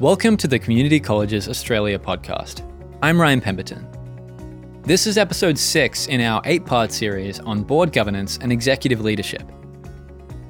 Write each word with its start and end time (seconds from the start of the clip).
Welcome 0.00 0.36
to 0.36 0.46
the 0.46 0.60
Community 0.60 1.00
Colleges 1.00 1.48
Australia 1.48 1.98
podcast. 1.98 2.62
I'm 3.02 3.20
Ryan 3.20 3.40
Pemberton. 3.40 3.84
This 4.84 5.08
is 5.08 5.18
episode 5.18 5.58
6 5.58 6.06
in 6.06 6.20
our 6.20 6.40
eight 6.44 6.64
part 6.64 6.92
series 6.92 7.40
on 7.40 7.64
board 7.64 7.92
governance 7.92 8.38
and 8.40 8.52
executive 8.52 9.00
leadership. 9.00 9.42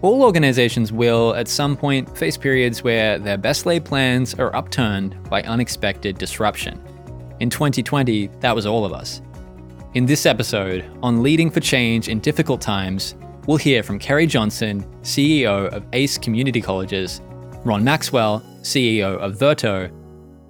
All 0.02 0.22
organizations 0.22 0.92
will, 0.92 1.34
at 1.34 1.48
some 1.48 1.78
point, 1.78 2.14
face 2.14 2.36
periods 2.36 2.84
where 2.84 3.18
their 3.18 3.38
best 3.38 3.64
laid 3.64 3.86
plans 3.86 4.34
are 4.34 4.54
upturned 4.54 5.16
by 5.30 5.40
unexpected 5.44 6.18
disruption. 6.18 6.78
In 7.40 7.48
2020, 7.48 8.26
that 8.40 8.54
was 8.54 8.66
all 8.66 8.84
of 8.84 8.92
us. 8.92 9.22
In 9.94 10.04
this 10.04 10.26
episode, 10.26 10.84
on 11.02 11.22
leading 11.22 11.50
for 11.50 11.60
change 11.60 12.10
in 12.10 12.20
difficult 12.20 12.60
times, 12.60 13.14
we'll 13.46 13.56
hear 13.56 13.82
from 13.82 13.98
Kerry 13.98 14.26
Johnson, 14.26 14.84
CEO 15.00 15.72
of 15.72 15.86
ACE 15.94 16.18
Community 16.18 16.60
Colleges, 16.60 17.22
Ron 17.64 17.82
Maxwell, 17.82 18.42
CEO 18.62 19.18
of 19.18 19.36
Verto, 19.36 19.90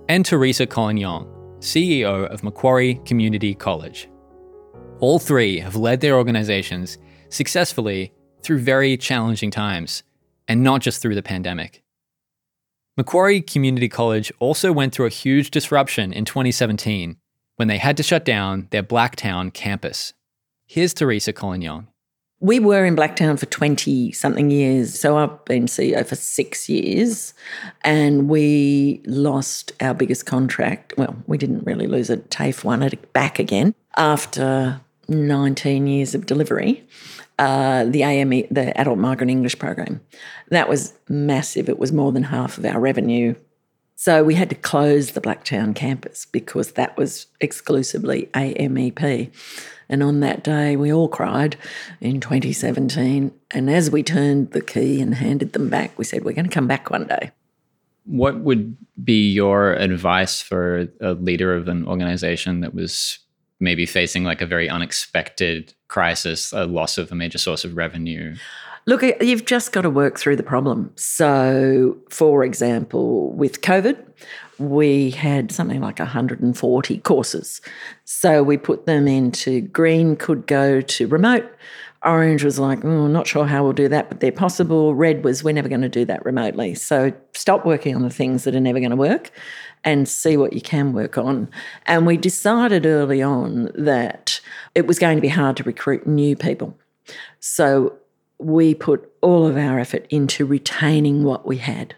and 0.08 0.24
Teresa 0.24 0.66
Collignon, 0.66 1.26
CEO 1.60 2.26
of 2.26 2.42
Macquarie 2.42 3.00
Community 3.04 3.54
College. 3.54 4.08
All 5.00 5.18
three 5.18 5.58
have 5.58 5.76
led 5.76 6.00
their 6.00 6.16
organizations 6.16 6.98
successfully 7.28 8.12
through 8.42 8.58
very 8.60 8.96
challenging 8.96 9.50
times, 9.50 10.02
and 10.46 10.62
not 10.62 10.80
just 10.80 11.02
through 11.02 11.14
the 11.14 11.22
pandemic. 11.22 11.82
Macquarie 12.96 13.42
Community 13.42 13.88
College 13.88 14.32
also 14.38 14.72
went 14.72 14.92
through 14.94 15.06
a 15.06 15.10
huge 15.10 15.50
disruption 15.50 16.12
in 16.12 16.24
2017 16.24 17.16
when 17.56 17.68
they 17.68 17.78
had 17.78 17.96
to 17.96 18.02
shut 18.02 18.24
down 18.24 18.68
their 18.70 18.82
Blacktown 18.82 19.52
campus. 19.52 20.14
Here's 20.66 20.94
Teresa 20.94 21.32
Collignon. 21.32 21.87
We 22.40 22.60
were 22.60 22.84
in 22.84 22.94
Blacktown 22.94 23.38
for 23.38 23.46
20 23.46 24.12
something 24.12 24.50
years. 24.50 24.98
So 24.98 25.16
I've 25.18 25.44
been 25.44 25.66
CEO 25.66 26.06
for 26.06 26.14
six 26.14 26.68
years 26.68 27.34
and 27.82 28.28
we 28.28 29.02
lost 29.06 29.72
our 29.80 29.92
biggest 29.92 30.26
contract. 30.26 30.94
Well, 30.96 31.16
we 31.26 31.36
didn't 31.36 31.64
really 31.64 31.88
lose 31.88 32.10
it. 32.10 32.30
TAFE 32.30 32.62
won 32.62 32.82
it 32.82 33.12
back 33.12 33.40
again 33.40 33.74
after 33.96 34.80
19 35.08 35.86
years 35.86 36.14
of 36.14 36.26
delivery. 36.26 36.86
Uh, 37.40 37.84
the 37.84 38.02
AME, 38.02 38.46
the 38.50 38.72
Adult 38.76 38.98
Migrant 38.98 39.30
English 39.30 39.58
Program. 39.58 40.00
That 40.50 40.68
was 40.68 40.94
massive. 41.08 41.68
It 41.68 41.78
was 41.78 41.92
more 41.92 42.12
than 42.12 42.24
half 42.24 42.58
of 42.58 42.64
our 42.64 42.80
revenue. 42.80 43.34
So 44.00 44.22
we 44.22 44.36
had 44.36 44.48
to 44.50 44.54
close 44.54 45.10
the 45.10 45.20
Blacktown 45.20 45.74
campus 45.74 46.24
because 46.24 46.72
that 46.74 46.96
was 46.96 47.26
exclusively 47.40 48.30
AMEP. 48.32 49.32
And 49.88 50.04
on 50.04 50.20
that 50.20 50.44
day, 50.44 50.76
we 50.76 50.92
all 50.92 51.08
cried 51.08 51.56
in 52.00 52.20
2017. 52.20 53.32
And 53.50 53.68
as 53.68 53.90
we 53.90 54.04
turned 54.04 54.52
the 54.52 54.60
key 54.60 55.00
and 55.00 55.16
handed 55.16 55.52
them 55.52 55.68
back, 55.68 55.98
we 55.98 56.04
said, 56.04 56.24
We're 56.24 56.32
going 56.32 56.48
to 56.48 56.54
come 56.54 56.68
back 56.68 56.90
one 56.90 57.08
day. 57.08 57.32
What 58.04 58.38
would 58.38 58.76
be 59.02 59.32
your 59.32 59.72
advice 59.72 60.40
for 60.40 60.86
a 61.00 61.14
leader 61.14 61.52
of 61.52 61.66
an 61.66 61.84
organization 61.88 62.60
that 62.60 62.74
was 62.74 63.18
maybe 63.58 63.84
facing 63.84 64.22
like 64.22 64.40
a 64.40 64.46
very 64.46 64.68
unexpected 64.68 65.74
crisis, 65.88 66.52
a 66.52 66.66
loss 66.66 66.98
of 66.98 67.10
a 67.10 67.16
major 67.16 67.38
source 67.38 67.64
of 67.64 67.76
revenue? 67.76 68.36
Look, 68.88 69.02
you've 69.20 69.44
just 69.44 69.72
got 69.72 69.82
to 69.82 69.90
work 69.90 70.18
through 70.18 70.36
the 70.36 70.42
problem. 70.42 70.90
So, 70.96 71.94
for 72.08 72.42
example, 72.42 73.32
with 73.32 73.60
COVID, 73.60 74.02
we 74.58 75.10
had 75.10 75.52
something 75.52 75.82
like 75.82 75.98
140 75.98 76.98
courses. 77.00 77.60
So 78.06 78.42
we 78.42 78.56
put 78.56 78.86
them 78.86 79.06
into 79.06 79.60
green, 79.60 80.16
could 80.16 80.46
go 80.46 80.80
to 80.80 81.06
remote. 81.06 81.44
Orange 82.02 82.42
was 82.42 82.58
like, 82.58 82.82
oh, 82.82 83.08
not 83.08 83.26
sure 83.26 83.44
how 83.44 83.62
we'll 83.62 83.74
do 83.74 83.88
that, 83.88 84.08
but 84.08 84.20
they're 84.20 84.32
possible. 84.32 84.94
Red 84.94 85.22
was, 85.22 85.44
we're 85.44 85.52
never 85.52 85.68
going 85.68 85.82
to 85.82 85.90
do 85.90 86.06
that 86.06 86.24
remotely. 86.24 86.74
So 86.74 87.12
stop 87.34 87.66
working 87.66 87.94
on 87.94 88.00
the 88.00 88.08
things 88.08 88.44
that 88.44 88.54
are 88.54 88.60
never 88.60 88.78
going 88.78 88.88
to 88.88 88.96
work 88.96 89.30
and 89.84 90.08
see 90.08 90.38
what 90.38 90.54
you 90.54 90.62
can 90.62 90.94
work 90.94 91.18
on. 91.18 91.50
And 91.84 92.06
we 92.06 92.16
decided 92.16 92.86
early 92.86 93.20
on 93.20 93.70
that 93.74 94.40
it 94.74 94.86
was 94.86 94.98
going 94.98 95.18
to 95.18 95.22
be 95.22 95.28
hard 95.28 95.58
to 95.58 95.62
recruit 95.62 96.06
new 96.06 96.34
people. 96.34 96.74
So 97.40 97.97
we 98.38 98.74
put 98.74 99.10
all 99.20 99.46
of 99.46 99.56
our 99.56 99.78
effort 99.78 100.06
into 100.10 100.46
retaining 100.46 101.24
what 101.24 101.46
we 101.46 101.58
had. 101.58 101.94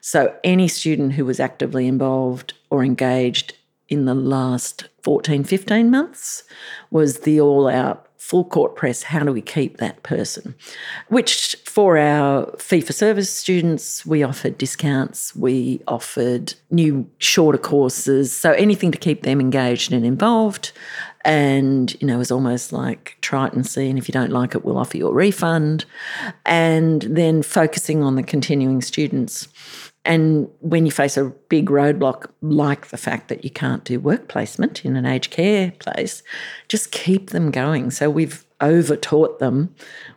So, 0.00 0.36
any 0.44 0.68
student 0.68 1.14
who 1.14 1.24
was 1.24 1.40
actively 1.40 1.86
involved 1.86 2.54
or 2.70 2.84
engaged 2.84 3.56
in 3.88 4.04
the 4.04 4.14
last 4.14 4.88
14, 5.02 5.44
15 5.44 5.90
months 5.90 6.44
was 6.90 7.20
the 7.20 7.40
all 7.40 7.68
out 7.68 8.06
full 8.18 8.44
court 8.44 8.74
press. 8.74 9.02
How 9.02 9.20
do 9.20 9.32
we 9.32 9.42
keep 9.42 9.76
that 9.78 10.02
person? 10.02 10.54
Which, 11.08 11.56
for 11.64 11.98
our 11.98 12.54
fee 12.58 12.80
for 12.80 12.92
service 12.92 13.30
students, 13.30 14.06
we 14.06 14.22
offered 14.22 14.56
discounts, 14.56 15.34
we 15.36 15.82
offered 15.86 16.54
new 16.70 17.08
shorter 17.18 17.58
courses. 17.58 18.34
So, 18.34 18.52
anything 18.52 18.92
to 18.92 18.98
keep 18.98 19.22
them 19.22 19.40
engaged 19.40 19.92
and 19.92 20.06
involved. 20.06 20.72
And, 21.24 21.94
you 22.00 22.06
know, 22.06 22.16
it 22.16 22.18
was 22.18 22.30
almost 22.30 22.72
like 22.72 23.16
try 23.22 23.46
it 23.46 23.54
and 23.54 23.66
see. 23.66 23.88
And 23.88 23.98
if 23.98 24.08
you 24.08 24.12
don't 24.12 24.30
like 24.30 24.54
it, 24.54 24.64
we'll 24.64 24.78
offer 24.78 24.96
you 24.96 25.08
a 25.08 25.12
refund. 25.12 25.86
And 26.44 27.02
then 27.02 27.42
focusing 27.42 28.02
on 28.02 28.16
the 28.16 28.22
continuing 28.22 28.82
students. 28.82 29.48
And 30.04 30.50
when 30.60 30.84
you 30.84 30.92
face 30.92 31.16
a 31.16 31.32
big 31.48 31.70
roadblock 31.70 32.30
like 32.42 32.88
the 32.88 32.98
fact 32.98 33.28
that 33.28 33.42
you 33.42 33.48
can't 33.48 33.84
do 33.84 33.98
work 33.98 34.28
placement 34.28 34.84
in 34.84 34.96
an 34.96 35.06
aged 35.06 35.30
care 35.30 35.72
place, 35.78 36.22
just 36.68 36.92
keep 36.92 37.30
them 37.30 37.50
going. 37.50 37.90
So 37.90 38.10
we've 38.10 38.44
over 38.60 38.96
taught 38.96 39.38
them, 39.38 39.74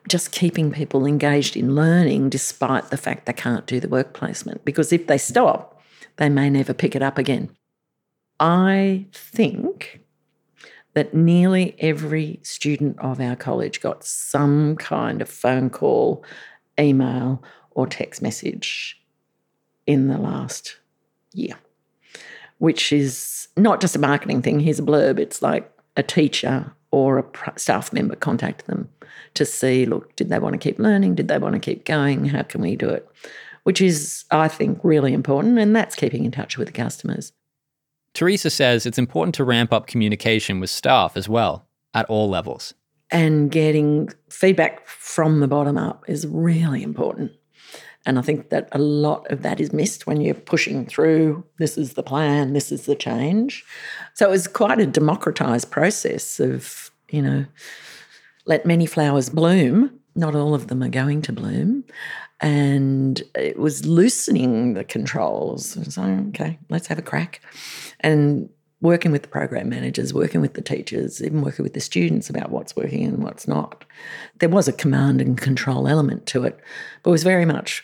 just 0.10 0.32
keeping 0.34 0.72
people 0.72 1.06
engaged 1.06 1.56
in 1.56 1.74
learning 1.74 2.30
despite 2.30 2.90
the 2.90 2.98
fact 2.98 3.26
they 3.26 3.34
can't 3.34 3.66
do 3.66 3.80
the 3.80 3.88
work 3.88 4.14
placement. 4.14 4.66
Because 4.66 4.92
if 4.92 5.08
they 5.08 5.18
stop, 5.18 5.82
they 6.18 6.28
may 6.28 6.50
never 6.50 6.74
pick 6.74 6.96
it 6.96 7.02
up 7.02 7.18
again. 7.18 7.50
I 8.40 9.06
think 9.14 10.02
that 10.98 11.14
nearly 11.14 11.76
every 11.78 12.40
student 12.42 12.98
of 12.98 13.22
our 13.22 13.36
college 13.36 13.82
got 13.82 14.04
some 14.04 14.76
kind 14.78 15.22
of 15.22 15.30
phone 15.30 15.70
call, 15.70 16.26
email, 16.80 17.44
or 17.70 17.86
text 17.86 18.20
message 18.20 19.00
in 19.86 20.08
the 20.08 20.18
last 20.18 20.80
year, 21.34 21.54
which 22.58 22.92
is 22.92 23.48
not 23.56 23.80
just 23.80 23.96
a 23.96 24.00
marketing 24.00 24.42
thing. 24.42 24.60
Here's 24.60 24.80
a 24.80 24.82
blurb. 24.82 25.20
It's 25.20 25.44
like 25.44 25.72
a 25.96 26.02
teacher 26.02 26.74
or 26.90 27.20
a 27.20 27.60
staff 27.60 27.94
member 27.94 28.16
contact 28.16 28.66
them 28.66 28.90
to 29.36 29.46
see, 29.46 29.86
look, 29.86 30.16
did 30.16 30.30
they 30.30 30.40
want 30.40 30.54
to 30.54 30.58
keep 30.58 30.80
learning? 30.80 31.14
Did 31.14 31.28
they 31.28 31.38
want 31.38 31.54
to 31.54 31.60
keep 31.60 31.86
going? 31.86 32.26
How 32.26 32.42
can 32.42 32.62
we 32.62 32.76
do 32.76 32.90
it? 32.90 33.08
Which 33.66 33.82
is, 33.82 34.26
I 34.32 34.48
think, 34.48 34.80
really 34.82 35.14
important. 35.14 35.60
And 35.60 35.76
that's 35.76 35.96
keeping 35.96 36.26
in 36.26 36.32
touch 36.32 36.58
with 36.58 36.66
the 36.66 36.74
customers. 36.74 37.34
Teresa 38.18 38.50
says 38.50 38.88
it's 38.88 38.98
important 38.98 39.36
to 39.36 39.44
ramp 39.44 39.72
up 39.72 39.86
communication 39.86 40.60
with 40.60 40.72
staff 40.72 41.16
as 41.16 41.30
well 41.30 41.68
at 41.94 42.08
all 42.08 42.28
levels. 42.28 42.74
And 43.12 43.52
getting 43.52 44.10
feedback 44.32 44.88
from 44.88 45.40
the 45.40 45.48
bottom 45.48 45.78
up 45.78 46.04
is 46.08 46.26
really 46.26 46.82
important. 46.82 47.32
And 48.08 48.18
I 48.18 48.24
think 48.24 48.50
that 48.50 48.70
a 48.72 48.80
lot 48.80 49.30
of 49.30 49.44
that 49.44 49.62
is 49.62 49.72
missed 49.72 50.08
when 50.08 50.20
you're 50.20 50.34
pushing 50.34 50.88
through 50.88 51.46
this 51.60 51.78
is 51.78 51.94
the 51.94 52.02
plan, 52.02 52.54
this 52.54 52.72
is 52.72 52.88
the 52.88 52.96
change. 52.96 53.64
So 54.16 54.26
it 54.28 54.32
was 54.32 54.48
quite 54.48 54.80
a 54.80 54.88
democratized 54.88 55.70
process 55.70 56.40
of, 56.40 56.90
you 57.12 57.22
know, 57.22 57.46
let 58.48 58.66
many 58.66 58.88
flowers 58.88 59.30
bloom. 59.30 59.97
Not 60.18 60.36
all 60.36 60.54
of 60.54 60.68
them 60.68 60.84
are 60.84 60.90
going 60.90 61.22
to 61.24 61.34
bloom. 61.34 61.86
And 62.42 63.22
it 63.36 63.58
was 63.58 63.86
loosening 63.86 64.74
the 64.74 64.84
controls. 64.84 65.78
So, 65.94 66.04
okay, 66.30 66.60
let's 66.70 66.88
have 66.88 67.00
a 67.00 67.04
crack. 67.04 67.42
And 68.02 68.50
working 68.82 69.12
with 69.12 69.24
the 69.24 69.28
program 69.28 69.70
managers, 69.70 70.14
working 70.14 70.42
with 70.42 70.54
the 70.54 70.62
teachers, 70.62 71.24
even 71.24 71.42
working 71.42 71.64
with 71.64 71.74
the 71.74 71.80
students 71.80 72.30
about 72.30 72.52
what's 72.52 72.76
working 72.76 73.06
and 73.06 73.24
what's 73.24 73.48
not. 73.48 73.86
There 74.40 74.50
was 74.50 74.68
a 74.68 74.74
command 74.74 75.22
and 75.22 75.38
control 75.38 75.88
element 75.88 76.26
to 76.28 76.44
it, 76.44 76.60
but 77.02 77.10
it 77.10 77.12
was 77.12 77.24
very 77.24 77.46
much 77.46 77.84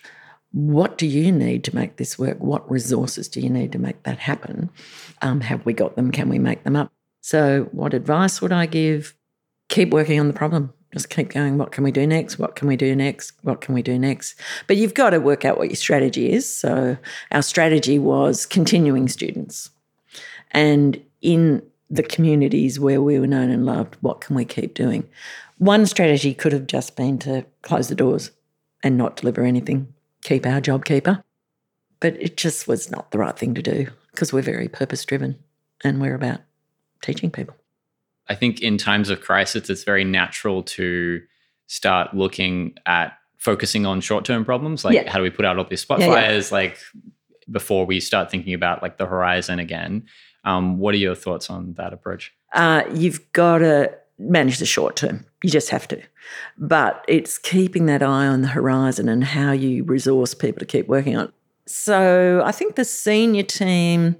what 0.51 0.99
do 0.99 1.07
you 1.07 1.31
need 1.31 1.63
to 1.63 1.75
make 1.75 1.97
this 1.97 2.19
work? 2.19 2.40
What 2.40 2.69
resources 2.69 3.28
do 3.28 3.41
you 3.41 3.49
need 3.49 3.72
to 3.72 3.79
make 3.79 4.03
that 4.03 4.19
happen? 4.19 4.69
Um, 5.23 5.41
have 5.41 5.66
we 5.66 5.73
got 5.73 5.96
them? 5.96 6.11
Can 6.11 6.29
we 6.29 6.37
make 6.37 6.63
them 6.63 6.75
up? 6.75 6.91
So, 7.22 7.69
what 7.72 7.96
advice 7.96 8.40
would 8.40 8.52
I 8.52 8.67
give? 8.67 9.16
Keep 9.69 9.90
working 9.90 10.19
on 10.19 10.28
the 10.28 10.34
problem. 10.34 10.72
Just 10.93 11.09
keep 11.09 11.29
going. 11.29 11.57
What 11.57 11.72
can 11.72 11.84
we 11.84 11.91
do 11.91 12.07
next? 12.07 12.40
What 12.40 12.55
can 12.55 12.67
we 12.67 12.78
do 12.78 12.95
next? 12.95 13.34
What 13.41 13.61
can 13.61 13.73
we 13.73 13.81
do 13.81 13.99
next? 13.99 14.40
But 14.67 14.78
you've 14.78 14.93
got 14.93 15.09
to 15.09 15.19
work 15.19 15.43
out 15.43 15.57
what 15.57 15.69
your 15.69 15.75
strategy 15.75 16.31
is. 16.31 16.47
So, 16.47 16.97
our 17.31 17.41
strategy 17.41 17.99
was 17.99 18.45
continuing 18.45 19.07
students. 19.07 19.72
And 20.51 21.03
in 21.22 21.63
the 21.90 22.03
communities 22.03 22.79
where 22.79 23.01
we 23.01 23.19
were 23.19 23.28
known 23.28 23.49
and 23.49 23.66
loved, 23.66 23.97
what 24.01 24.22
can 24.22 24.35
we 24.35 24.45
keep 24.45 24.75
doing? 24.75 25.09
One 25.57 25.85
strategy 25.85 26.34
could 26.34 26.53
have 26.53 26.67
just 26.67 26.96
been 26.96 27.17
to 27.19 27.46
close 27.63 27.87
the 27.87 27.96
doors 27.96 28.31
and 28.84 28.97
not 28.97 29.16
deliver 29.16 29.43
anything 29.43 29.93
keep 30.23 30.46
our 30.46 30.61
JobKeeper. 30.61 31.22
But 31.99 32.22
it 32.22 32.37
just 32.37 32.67
was 32.67 32.89
not 32.89 33.11
the 33.11 33.19
right 33.19 33.37
thing 33.37 33.53
to 33.53 33.61
do 33.61 33.87
because 34.11 34.34
we're 34.34 34.41
very 34.41 34.67
purpose 34.67 35.05
driven 35.05 35.37
and 35.84 36.01
we're 36.01 36.16
about 36.16 36.41
teaching 37.01 37.31
people. 37.31 37.55
I 38.29 38.35
think 38.35 38.61
in 38.61 38.78
times 38.78 39.09
of 39.09 39.22
crisis, 39.22 39.70
it's 39.70 39.84
very 39.84 40.03
natural 40.03 40.64
to 40.64 41.22
start 41.67 42.14
looking 42.14 42.75
at 42.85 43.17
focusing 43.37 43.85
on 43.85 44.02
short 44.02 44.25
term 44.25 44.46
problems. 44.46 44.85
Like, 44.85 44.96
yeah. 44.96 45.11
how 45.11 45.17
do 45.17 45.23
we 45.23 45.29
put 45.29 45.46
out 45.46 45.58
all 45.58 45.66
these 45.66 45.81
spot 45.81 45.99
yeah, 45.99 46.08
fires? 46.08 46.52
Yeah. 46.52 46.58
Like, 46.58 46.78
before 47.52 47.85
we 47.85 47.99
start 47.99 48.31
thinking 48.31 48.53
about 48.53 48.81
like 48.81 48.97
the 48.97 49.05
horizon 49.05 49.59
again. 49.59 50.05
Um, 50.46 50.78
what 50.78 50.93
are 50.93 50.97
your 50.97 51.16
thoughts 51.16 51.49
on 51.49 51.73
that 51.73 51.93
approach? 51.93 52.34
Uh, 52.53 52.84
you've 52.93 53.31
got 53.34 53.59
to 53.59 53.93
manage 54.20 54.59
the 54.59 54.66
short 54.66 54.96
term. 54.96 55.25
You 55.43 55.49
just 55.49 55.70
have 55.70 55.87
to. 55.90 56.02
But 56.58 57.03
it's 57.08 57.37
keeping 57.37 57.85
that 57.87 58.03
eye 58.03 58.28
on 58.28 58.41
the 58.41 58.49
horizon 58.49 59.09
and 59.09 59.23
how 59.23 59.52
you 59.52 59.84
resource 59.84 60.34
people 60.34 60.59
to 60.59 60.66
keep 60.66 60.87
working 60.87 61.17
on. 61.17 61.31
So 61.66 62.41
I 62.46 62.52
think 62.52 62.75
the 62.75 62.85
senior 62.85 63.43
team, 63.43 64.17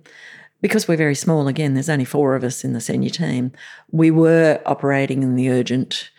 because 0.64 0.88
we're 0.88 0.96
very 0.96 1.14
small, 1.14 1.50
again, 1.50 1.74
there's 1.74 1.90
only 1.90 2.06
four 2.06 2.36
of 2.36 2.44
us 2.46 2.64
in 2.64 2.72
the 2.72 2.80
senior 2.80 3.10
team, 3.10 3.52
we 3.92 4.10
were 4.10 4.62
operating 4.66 5.22
in 5.22 5.36
the 5.36 5.50
urgent, 5.50 6.10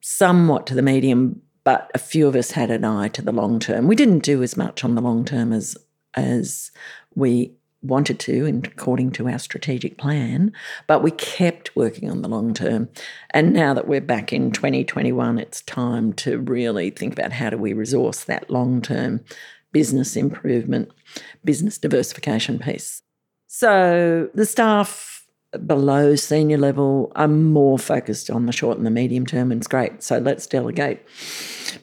somewhat 0.00 0.66
to 0.66 0.74
the 0.74 0.82
medium, 0.82 1.40
but 1.62 1.88
a 1.94 1.98
few 1.98 2.26
of 2.26 2.34
us 2.34 2.50
had 2.50 2.68
an 2.68 2.84
eye 2.84 3.06
to 3.06 3.22
the 3.22 3.30
long 3.30 3.60
term. 3.60 3.86
We 3.86 3.94
didn't 3.94 4.24
do 4.24 4.42
as 4.42 4.56
much 4.56 4.82
on 4.82 4.96
the 4.96 5.00
long 5.00 5.24
term 5.24 5.52
as 5.52 5.78
as 6.14 6.72
we 7.14 7.52
wanted 7.80 8.18
to, 8.18 8.44
and 8.44 8.66
according 8.66 9.12
to 9.12 9.28
our 9.28 9.38
strategic 9.38 9.98
plan, 9.98 10.52
but 10.88 11.04
we 11.04 11.12
kept 11.12 11.76
working 11.76 12.10
on 12.10 12.22
the 12.22 12.28
long 12.28 12.54
term. 12.54 12.88
And 13.30 13.52
now 13.52 13.72
that 13.72 13.86
we're 13.86 14.00
back 14.00 14.32
in 14.32 14.50
2021, 14.50 15.38
it's 15.38 15.60
time 15.62 16.12
to 16.14 16.38
really 16.40 16.90
think 16.90 17.12
about 17.12 17.32
how 17.32 17.50
do 17.50 17.56
we 17.56 17.72
resource 17.72 18.24
that 18.24 18.50
long 18.50 18.82
term 18.82 19.20
business 19.70 20.16
improvement, 20.16 20.90
business 21.44 21.78
diversification 21.78 22.58
piece. 22.58 23.02
So 23.58 24.28
the 24.34 24.44
staff 24.44 25.24
below 25.66 26.14
senior 26.14 26.58
level 26.58 27.10
are 27.16 27.26
more 27.26 27.78
focused 27.78 28.28
on 28.28 28.44
the 28.44 28.52
short 28.52 28.76
and 28.76 28.84
the 28.84 28.90
medium 28.90 29.24
term, 29.24 29.50
and 29.50 29.62
it's 29.62 29.66
great. 29.66 30.02
So 30.02 30.18
let's 30.18 30.46
delegate 30.46 31.00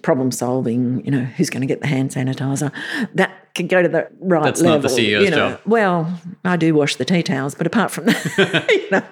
problem 0.03 0.29
solving. 0.29 1.03
You 1.03 1.09
know, 1.09 1.23
who's 1.23 1.49
going 1.49 1.61
to 1.61 1.65
get 1.67 1.81
the 1.81 1.87
hand 1.87 2.11
sanitizer? 2.11 2.71
That 3.15 3.55
can 3.55 3.65
go 3.65 3.81
to 3.81 3.89
the 3.89 4.07
right 4.19 4.43
That's 4.43 4.61
level. 4.61 4.81
not 4.81 4.87
the 4.87 4.89
CEO's 4.89 5.23
you 5.23 5.31
know. 5.31 5.49
job. 5.49 5.61
Well, 5.65 6.21
I 6.45 6.57
do 6.57 6.75
wash 6.75 6.97
the 6.97 7.05
tea 7.05 7.23
towels, 7.23 7.55
but 7.55 7.65
apart 7.65 7.89
from 7.89 8.05
that, 8.05 8.67
you 8.69 8.91
know, 8.91 9.03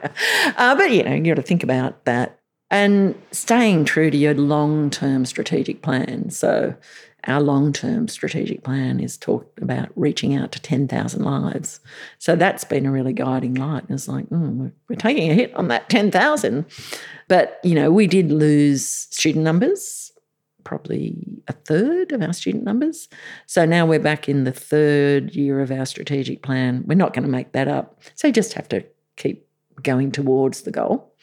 uh, 0.55 0.75
but 0.75 0.91
you 0.91 1.01
know, 1.01 1.15
you've 1.15 1.25
got 1.25 1.37
to 1.37 1.41
think 1.41 1.63
about 1.63 2.05
that 2.05 2.39
and 2.69 3.15
staying 3.31 3.85
true 3.85 4.11
to 4.11 4.17
your 4.17 4.35
long-term 4.35 5.25
strategic 5.25 5.81
plan. 5.81 6.29
So 6.29 6.75
our 7.27 7.41
long-term 7.41 8.07
strategic 8.07 8.63
plan 8.63 8.99
is 8.99 9.17
talked 9.17 9.61
about 9.61 9.89
reaching 9.95 10.35
out 10.35 10.51
to 10.53 10.61
10,000 10.61 11.23
lives. 11.23 11.79
So 12.19 12.35
that's 12.35 12.63
been 12.63 12.85
a 12.85 12.91
really 12.91 13.13
guiding 13.13 13.53
light. 13.53 13.83
And 13.83 13.91
It's 13.91 14.07
like, 14.07 14.27
mm, 14.29 14.55
we're, 14.55 14.73
we're 14.89 14.95
taking 14.95 15.29
a 15.29 15.35
hit 15.35 15.53
on 15.55 15.67
that 15.67 15.89
10,000. 15.89 16.65
But, 17.27 17.59
you 17.63 17.75
know, 17.75 17.91
we 17.91 18.07
did 18.07 18.31
lose 18.31 18.85
student 18.85 19.43
numbers, 19.43 20.11
probably 20.63 21.43
a 21.47 21.53
third 21.53 22.11
of 22.11 22.21
our 22.21 22.33
student 22.33 22.63
numbers. 22.63 23.07
So 23.45 23.65
now 23.65 23.85
we're 23.85 23.99
back 23.99 24.27
in 24.27 24.43
the 24.43 24.51
third 24.51 25.35
year 25.35 25.61
of 25.61 25.71
our 25.71 25.85
strategic 25.85 26.41
plan. 26.41 26.83
We're 26.87 26.95
not 26.95 27.13
going 27.13 27.23
to 27.23 27.29
make 27.29 27.51
that 27.51 27.67
up. 27.67 28.01
So 28.15 28.27
you 28.27 28.33
just 28.33 28.53
have 28.53 28.69
to 28.69 28.83
keep 29.15 29.47
going 29.83 30.11
towards 30.11 30.61
the 30.61 30.71
goal, 30.71 31.13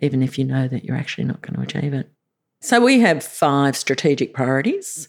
even 0.00 0.22
if 0.22 0.38
you 0.38 0.44
know 0.44 0.68
that 0.68 0.84
you're 0.84 0.96
actually 0.96 1.24
not 1.24 1.42
going 1.42 1.54
to 1.54 1.62
achieve 1.62 1.92
it. 1.92 2.10
So 2.60 2.80
we 2.80 3.00
have 3.00 3.24
five 3.24 3.76
strategic 3.76 4.34
priorities. 4.34 5.08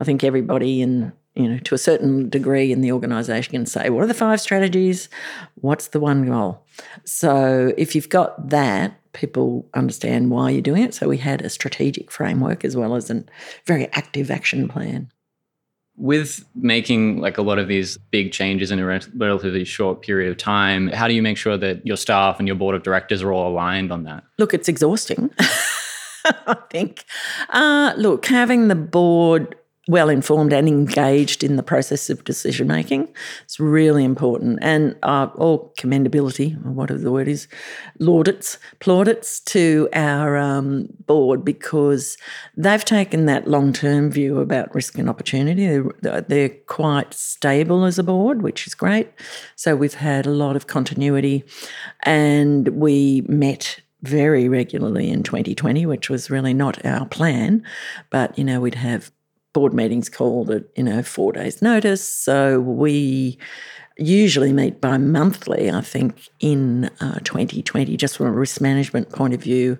I 0.00 0.04
think 0.04 0.24
everybody 0.24 0.80
in 0.80 1.12
you 1.34 1.48
know 1.48 1.58
to 1.58 1.74
a 1.74 1.78
certain 1.78 2.28
degree 2.28 2.72
in 2.72 2.80
the 2.80 2.92
organisation 2.92 3.52
can 3.52 3.66
say 3.66 3.90
what 3.90 4.04
are 4.04 4.08
the 4.08 4.14
five 4.14 4.40
strategies, 4.40 5.08
what's 5.56 5.88
the 5.88 6.00
one 6.00 6.26
goal. 6.26 6.64
So 7.04 7.72
if 7.76 7.94
you've 7.94 8.08
got 8.08 8.50
that, 8.50 9.00
people 9.12 9.68
understand 9.74 10.30
why 10.30 10.50
you're 10.50 10.62
doing 10.62 10.82
it. 10.82 10.94
So 10.94 11.08
we 11.08 11.18
had 11.18 11.42
a 11.42 11.50
strategic 11.50 12.10
framework 12.10 12.64
as 12.64 12.76
well 12.76 12.94
as 12.94 13.10
a 13.10 13.24
very 13.66 13.86
active 13.92 14.30
action 14.30 14.68
plan. 14.68 15.10
With 15.96 16.44
making 16.54 17.20
like 17.20 17.36
a 17.36 17.42
lot 17.42 17.58
of 17.58 17.68
these 17.68 17.98
big 17.98 18.32
changes 18.32 18.70
in 18.70 18.78
a 18.78 18.86
re- 18.86 19.00
relatively 19.14 19.64
short 19.64 20.00
period 20.00 20.30
of 20.30 20.38
time, 20.38 20.88
how 20.88 21.06
do 21.06 21.14
you 21.14 21.22
make 21.22 21.36
sure 21.36 21.58
that 21.58 21.86
your 21.86 21.98
staff 21.98 22.38
and 22.38 22.48
your 22.48 22.56
board 22.56 22.74
of 22.74 22.82
directors 22.82 23.22
are 23.22 23.32
all 23.32 23.52
aligned 23.52 23.92
on 23.92 24.04
that? 24.04 24.24
Look, 24.38 24.54
it's 24.54 24.68
exhausting. 24.68 25.30
I 26.46 26.56
think. 26.70 27.04
Uh, 27.48 27.94
look, 27.96 28.26
having 28.26 28.68
the 28.68 28.74
board 28.74 29.56
well 29.88 30.08
informed 30.08 30.52
and 30.52 30.68
engaged 30.68 31.42
in 31.42 31.56
the 31.56 31.62
process 31.62 32.08
of 32.08 32.22
decision 32.22 32.68
making 32.68 33.08
is 33.48 33.58
really 33.58 34.04
important. 34.04 34.60
And 34.62 34.96
uh, 35.02 35.28
all 35.34 35.74
commendability, 35.76 36.64
or 36.64 36.70
whatever 36.70 37.00
the 37.00 37.10
word 37.10 37.26
is, 37.26 37.48
laudits, 37.98 38.58
plaudits 38.78 39.40
to 39.46 39.88
our 39.92 40.36
um, 40.36 40.86
board 41.06 41.44
because 41.44 42.16
they've 42.56 42.84
taken 42.84 43.26
that 43.26 43.48
long 43.48 43.72
term 43.72 44.10
view 44.10 44.38
about 44.38 44.72
risk 44.72 44.98
and 44.98 45.10
opportunity. 45.10 45.82
They're, 46.00 46.20
they're 46.20 46.50
quite 46.68 47.12
stable 47.12 47.84
as 47.84 47.98
a 47.98 48.04
board, 48.04 48.40
which 48.40 48.68
is 48.68 48.74
great. 48.74 49.10
So 49.56 49.74
we've 49.74 49.94
had 49.94 50.26
a 50.26 50.30
lot 50.30 50.54
of 50.54 50.68
continuity 50.68 51.44
and 52.04 52.68
we 52.68 53.22
met 53.28 53.80
very 54.02 54.48
regularly 54.48 55.10
in 55.10 55.22
2020, 55.22 55.86
which 55.86 56.10
was 56.10 56.30
really 56.30 56.54
not 56.54 56.84
our 56.84 57.06
plan. 57.06 57.64
But, 58.10 58.36
you 58.36 58.44
know, 58.44 58.60
we'd 58.60 58.74
have 58.74 59.12
board 59.52 59.74
meetings 59.74 60.08
called 60.08 60.50
at, 60.50 60.64
you 60.76 60.82
know, 60.82 61.02
four 61.02 61.32
days' 61.32 61.62
notice. 61.62 62.06
So 62.06 62.60
we 62.60 63.38
usually 63.96 64.52
meet 64.52 64.80
bi 64.80 64.96
monthly, 64.96 65.70
I 65.70 65.80
think, 65.80 66.28
in 66.40 66.86
uh, 67.00 67.20
2020, 67.20 67.96
just 67.96 68.16
from 68.16 68.26
a 68.26 68.32
risk 68.32 68.60
management 68.60 69.10
point 69.10 69.34
of 69.34 69.42
view 69.42 69.78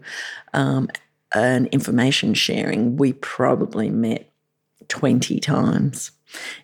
um, 0.53 0.89
and 1.35 1.67
information 1.69 2.35
sharing. 2.35 2.97
We 2.97 3.15
probably 3.15 3.91
met 3.91 4.31
20 4.89 5.41
times 5.41 6.11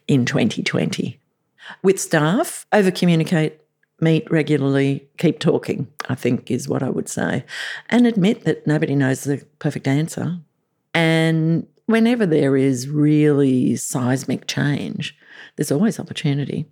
in 0.06 0.24
2020. 0.24 1.18
With 1.82 2.00
staff, 2.00 2.66
over 2.72 2.90
communicate, 2.90 3.60
meet 4.00 4.30
regularly, 4.30 5.08
keep 5.18 5.38
talking, 5.38 5.88
I 6.08 6.14
think 6.14 6.50
is 6.50 6.68
what 6.68 6.82
I 6.82 6.90
would 6.90 7.08
say, 7.08 7.44
and 7.90 8.06
admit 8.06 8.44
that 8.44 8.66
nobody 8.66 8.94
knows 8.94 9.24
the 9.24 9.44
perfect 9.58 9.88
answer. 9.88 10.38
And 10.94 11.66
whenever 11.86 12.26
there 12.26 12.56
is 12.56 12.88
really 12.88 13.76
seismic 13.76 14.46
change, 14.46 15.16
there's 15.56 15.72
always 15.72 15.98
opportunity. 15.98 16.66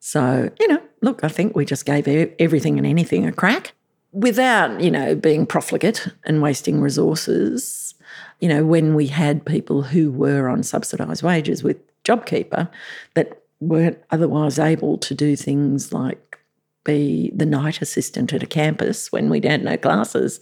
So, 0.00 0.50
you 0.60 0.68
know, 0.68 0.80
look, 1.02 1.24
I 1.24 1.28
think 1.28 1.56
we 1.56 1.64
just 1.64 1.84
gave 1.84 2.06
everything 2.38 2.78
and 2.78 2.86
anything 2.86 3.26
a 3.26 3.32
crack 3.32 3.72
without, 4.12 4.80
you 4.80 4.90
know, 4.90 5.14
being 5.14 5.46
profligate 5.46 6.08
and 6.24 6.40
wasting 6.40 6.80
resources. 6.80 7.94
You 8.40 8.48
know, 8.48 8.64
when 8.64 8.94
we 8.94 9.08
had 9.08 9.44
people 9.44 9.82
who 9.82 10.12
were 10.12 10.48
on 10.48 10.62
subsidised 10.62 11.22
wages 11.22 11.64
with 11.64 11.78
JobKeeper 12.04 12.70
that 13.14 13.42
weren't 13.60 13.98
otherwise 14.10 14.58
able 14.58 14.98
to 14.98 15.14
do 15.14 15.34
things 15.34 15.92
like 15.92 16.25
be 16.86 17.30
the 17.34 17.44
night 17.44 17.82
assistant 17.82 18.32
at 18.32 18.42
a 18.42 18.46
campus 18.46 19.12
when 19.12 19.28
we 19.28 19.40
had 19.44 19.62
no 19.62 19.76
classes. 19.76 20.40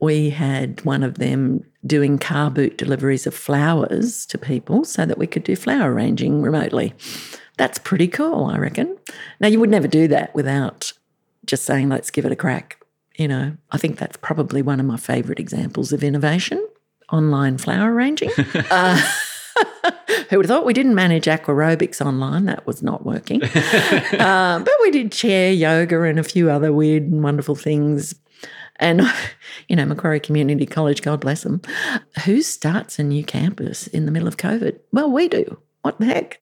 We 0.00 0.30
had 0.30 0.82
one 0.84 1.02
of 1.02 1.18
them 1.18 1.64
doing 1.86 2.18
car 2.18 2.50
boot 2.50 2.78
deliveries 2.78 3.26
of 3.26 3.34
flowers 3.34 4.24
to 4.26 4.38
people 4.38 4.84
so 4.84 5.04
that 5.04 5.18
we 5.18 5.26
could 5.26 5.44
do 5.44 5.56
flower 5.56 5.92
arranging 5.92 6.40
remotely. 6.40 6.94
That's 7.58 7.78
pretty 7.78 8.08
cool, 8.08 8.46
I 8.46 8.56
reckon. 8.56 8.96
Now, 9.40 9.48
you 9.48 9.60
would 9.60 9.70
never 9.70 9.88
do 9.88 10.08
that 10.08 10.34
without 10.34 10.92
just 11.44 11.64
saying, 11.64 11.90
let's 11.90 12.10
give 12.10 12.24
it 12.24 12.32
a 12.32 12.36
crack. 12.36 12.82
You 13.16 13.28
know, 13.28 13.56
I 13.70 13.76
think 13.76 13.98
that's 13.98 14.16
probably 14.16 14.62
one 14.62 14.80
of 14.80 14.86
my 14.86 14.96
favourite 14.96 15.40
examples 15.40 15.92
of 15.92 16.02
innovation 16.02 16.66
online 17.12 17.58
flower 17.58 17.92
arranging. 17.92 18.30
uh, 18.70 19.02
who 20.30 20.36
would 20.36 20.46
have 20.46 20.46
thought 20.46 20.66
we 20.66 20.72
didn't 20.72 20.94
manage 20.94 21.24
aquarobics 21.24 22.04
online? 22.04 22.44
That 22.46 22.66
was 22.66 22.82
not 22.82 23.04
working. 23.04 23.42
uh, 23.42 24.58
but 24.64 24.74
we 24.82 24.90
did 24.90 25.12
chair 25.12 25.52
yoga 25.52 26.02
and 26.02 26.18
a 26.18 26.24
few 26.24 26.50
other 26.50 26.72
weird 26.72 27.04
and 27.04 27.22
wonderful 27.22 27.54
things. 27.54 28.14
And, 28.76 29.02
you 29.68 29.76
know, 29.76 29.84
Macquarie 29.84 30.20
Community 30.20 30.66
College, 30.66 31.02
God 31.02 31.20
bless 31.20 31.42
them, 31.42 31.60
who 32.24 32.42
starts 32.42 32.98
a 32.98 33.04
new 33.04 33.24
campus 33.24 33.86
in 33.86 34.06
the 34.06 34.12
middle 34.12 34.28
of 34.28 34.36
COVID? 34.36 34.78
Well, 34.92 35.10
we 35.10 35.28
do. 35.28 35.58
What 35.82 35.98
the 35.98 36.06
heck? 36.06 36.40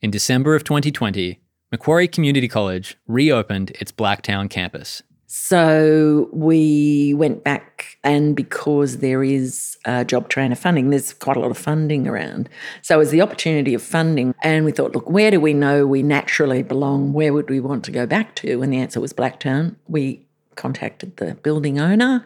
In 0.00 0.10
December 0.10 0.54
of 0.54 0.64
2020, 0.64 1.40
Macquarie 1.72 2.08
Community 2.08 2.48
College 2.48 2.96
reopened 3.06 3.70
its 3.80 3.90
Blacktown 3.90 4.50
campus. 4.50 5.02
So 5.26 6.28
we 6.32 7.14
went 7.14 7.44
back, 7.44 7.98
and 8.04 8.36
because 8.36 8.98
there 8.98 9.24
is 9.24 9.76
uh, 9.84 10.04
JobTrainer 10.04 10.56
funding, 10.56 10.90
there's 10.90 11.12
quite 11.12 11.36
a 11.36 11.40
lot 11.40 11.50
of 11.50 11.58
funding 11.58 12.06
around. 12.06 12.48
So 12.82 12.96
it 12.96 12.98
was 12.98 13.10
the 13.10 13.22
opportunity 13.22 13.74
of 13.74 13.82
funding, 13.82 14.34
and 14.42 14.64
we 14.64 14.72
thought, 14.72 14.94
look, 14.94 15.08
where 15.08 15.30
do 15.30 15.40
we 15.40 15.54
know 15.54 15.86
we 15.86 16.02
naturally 16.02 16.62
belong? 16.62 17.12
Where 17.12 17.32
would 17.32 17.50
we 17.50 17.60
want 17.60 17.84
to 17.84 17.90
go 17.90 18.06
back 18.06 18.34
to? 18.36 18.62
And 18.62 18.72
the 18.72 18.78
answer 18.78 19.00
was 19.00 19.12
Blacktown. 19.12 19.76
We 19.88 20.26
contacted 20.56 21.16
the 21.16 21.34
building 21.36 21.80
owner 21.80 22.24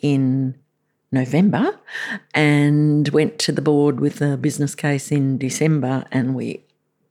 in 0.00 0.54
November 1.12 1.78
and 2.34 3.08
went 3.08 3.38
to 3.40 3.52
the 3.52 3.62
board 3.62 4.00
with 4.00 4.20
a 4.20 4.36
business 4.36 4.74
case 4.74 5.10
in 5.10 5.38
December, 5.38 6.04
and 6.12 6.34
we 6.34 6.62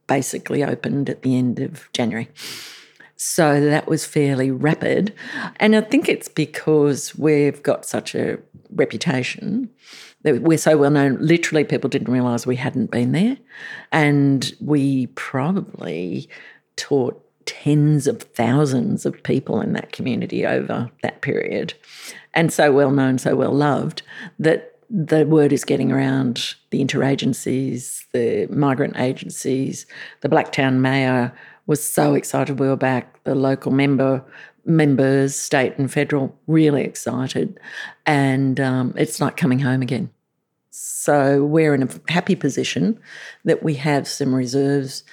basically 0.08 0.63
opened 0.63 1.10
at 1.10 1.24
the 1.24 1.38
end 1.38 1.60
of 1.60 1.89
January. 1.94 2.30
So 3.27 3.60
that 3.60 3.88
was 3.88 4.05
fairly 4.05 4.51
rapid. 4.51 5.13
And 5.58 5.75
I 5.75 5.82
think 5.82 6.08
it's 6.08 6.27
because 6.27 7.17
we've 7.17 7.62
got 7.63 7.84
such 7.84 8.13
a 8.13 8.38
reputation 8.70 9.70
that 10.22 10.41
We're 10.41 10.58
so 10.58 10.75
well 10.75 10.89
known, 10.89 11.17
literally, 11.20 11.63
people 11.63 11.88
didn't 11.88 12.12
realise 12.12 12.48
we 12.48 12.55
hadn't 12.55 12.89
been 12.89 13.12
there. 13.12 13.38
And 13.91 14.53
we 14.60 15.08
probably 15.08 16.27
taught 16.77 17.22
tens 17.46 18.08
of 18.08 18.24
thousands 18.24 19.05
of 19.05 19.22
people 19.22 19.62
in 19.62 19.74
that 19.74 19.91
community 19.91 20.46
over 20.46 20.89
that 21.03 21.22
period. 21.22 21.75
And 22.34 22.51
so 22.51 22.72
well 22.72 22.89
known, 22.89 23.20
so 23.20 23.36
well 23.36 23.53
loved 23.53 24.01
that 24.39 24.79
the 24.89 25.25
word 25.25 25.53
is 25.53 25.63
getting 25.63 25.91
around 25.91 26.55
the 26.72 26.84
interagencies, 26.84 28.03
the 28.12 28.48
migrant 28.48 28.98
agencies. 28.98 29.86
The 30.22 30.29
Blacktown 30.29 30.77
mayor 30.77 31.32
was 31.67 31.88
so 31.88 32.13
excited 32.13 32.60
we 32.60 32.67
were 32.67 32.75
back. 32.75 33.24
The 33.24 33.36
local 33.36 33.72
member 33.72 34.24
members, 34.65 35.36
state 35.36 35.77
and 35.77 35.91
federal, 35.91 36.36
really 36.48 36.84
excited, 36.84 37.60
and 38.05 38.60
um, 38.60 38.93
it's 38.98 39.22
like 39.22 39.38
coming 39.38 39.60
home 39.60 39.81
again. 39.81 40.10
So 40.72 41.45
we're 41.45 41.74
in 41.75 41.84
a 41.84 42.12
happy 42.12 42.36
position 42.36 43.00
that 43.43 43.63
we 43.63 43.75
have 43.75 44.07
some 44.07 44.34
reserves, 44.34 45.03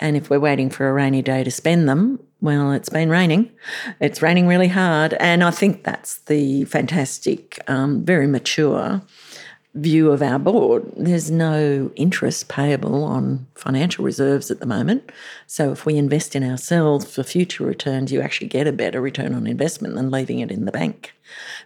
and 0.00 0.16
if 0.16 0.30
we're 0.30 0.40
waiting 0.40 0.70
for 0.70 0.88
a 0.88 0.92
rainy 0.92 1.22
day 1.22 1.44
to 1.44 1.50
spend 1.50 1.88
them, 1.88 2.20
well, 2.40 2.72
it's 2.72 2.88
been 2.88 3.10
raining. 3.10 3.52
It's 4.00 4.22
raining 4.22 4.46
really 4.46 4.68
hard, 4.68 5.14
and 5.14 5.44
I 5.44 5.50
think 5.50 5.84
that's 5.84 6.20
the 6.20 6.64
fantastic, 6.64 7.62
um, 7.68 8.04
very 8.04 8.26
mature 8.26 9.02
view 9.74 10.10
of 10.10 10.20
our 10.20 10.38
board, 10.38 10.84
there's 10.96 11.30
no 11.30 11.90
interest 11.96 12.48
payable 12.48 13.04
on 13.04 13.46
financial 13.54 14.04
reserves 14.04 14.50
at 14.50 14.60
the 14.60 14.66
moment. 14.66 15.10
So 15.46 15.72
if 15.72 15.86
we 15.86 15.96
invest 15.96 16.36
in 16.36 16.44
ourselves 16.44 17.12
for 17.12 17.22
future 17.22 17.64
returns, 17.64 18.12
you 18.12 18.20
actually 18.20 18.48
get 18.48 18.66
a 18.66 18.72
better 18.72 19.00
return 19.00 19.34
on 19.34 19.46
investment 19.46 19.94
than 19.94 20.10
leaving 20.10 20.40
it 20.40 20.50
in 20.50 20.66
the 20.66 20.72
bank. 20.72 21.14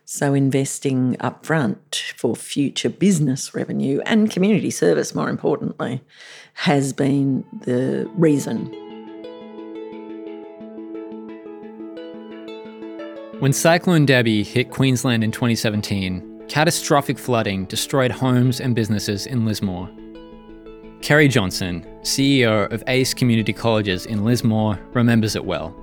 So 0.04 0.34
investing 0.34 1.16
upfront 1.16 2.12
for 2.16 2.36
future 2.36 2.90
business 2.90 3.54
revenue 3.54 4.00
and 4.06 4.30
community 4.30 4.70
service, 4.70 5.14
more 5.14 5.28
importantly, 5.28 6.00
has 6.54 6.92
been 6.92 7.44
the 7.62 8.08
reason. 8.14 8.66
When 13.40 13.52
Cyclone 13.52 14.06
Debbie 14.06 14.44
hit 14.44 14.70
Queensland 14.70 15.24
in 15.24 15.32
2017, 15.32 16.35
Catastrophic 16.48 17.18
flooding 17.18 17.64
destroyed 17.64 18.12
homes 18.12 18.60
and 18.60 18.74
businesses 18.74 19.26
in 19.26 19.44
Lismore. 19.44 19.90
Kerry 21.02 21.26
Johnson, 21.26 21.84
CEO 22.02 22.70
of 22.72 22.84
ACE 22.86 23.12
Community 23.14 23.52
Colleges 23.52 24.06
in 24.06 24.24
Lismore, 24.24 24.78
remembers 24.92 25.34
it 25.34 25.44
well. 25.44 25.74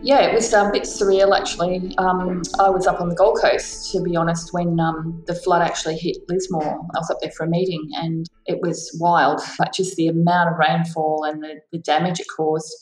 Yeah, 0.00 0.20
it 0.20 0.32
was 0.32 0.54
um, 0.54 0.68
a 0.68 0.72
bit 0.72 0.84
surreal 0.84 1.36
actually. 1.36 1.96
Um, 1.98 2.42
I 2.60 2.70
was 2.70 2.86
up 2.86 3.00
on 3.00 3.08
the 3.08 3.16
Gold 3.16 3.40
Coast, 3.40 3.90
to 3.92 4.00
be 4.00 4.14
honest, 4.14 4.52
when 4.52 4.78
um, 4.78 5.22
the 5.26 5.34
flood 5.34 5.62
actually 5.62 5.96
hit 5.96 6.16
Lismore. 6.28 6.78
I 6.94 6.98
was 6.98 7.10
up 7.10 7.18
there 7.20 7.32
for 7.32 7.44
a 7.44 7.48
meeting 7.48 7.88
and 7.96 8.24
it 8.46 8.60
was 8.62 8.96
wild, 9.00 9.40
but 9.58 9.74
just 9.74 9.96
the 9.96 10.06
amount 10.06 10.50
of 10.50 10.58
rainfall 10.58 11.24
and 11.24 11.42
the, 11.42 11.60
the 11.72 11.78
damage 11.78 12.20
it 12.20 12.26
caused. 12.34 12.72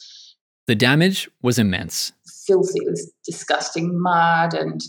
The 0.66 0.75
damage 0.75 1.30
was 1.40 1.58
immense. 1.58 2.12
Filthy, 2.46 2.80
it 2.85 2.90
was 2.90 3.11
disgusting 3.25 3.99
mud 4.00 4.52
and 4.52 4.82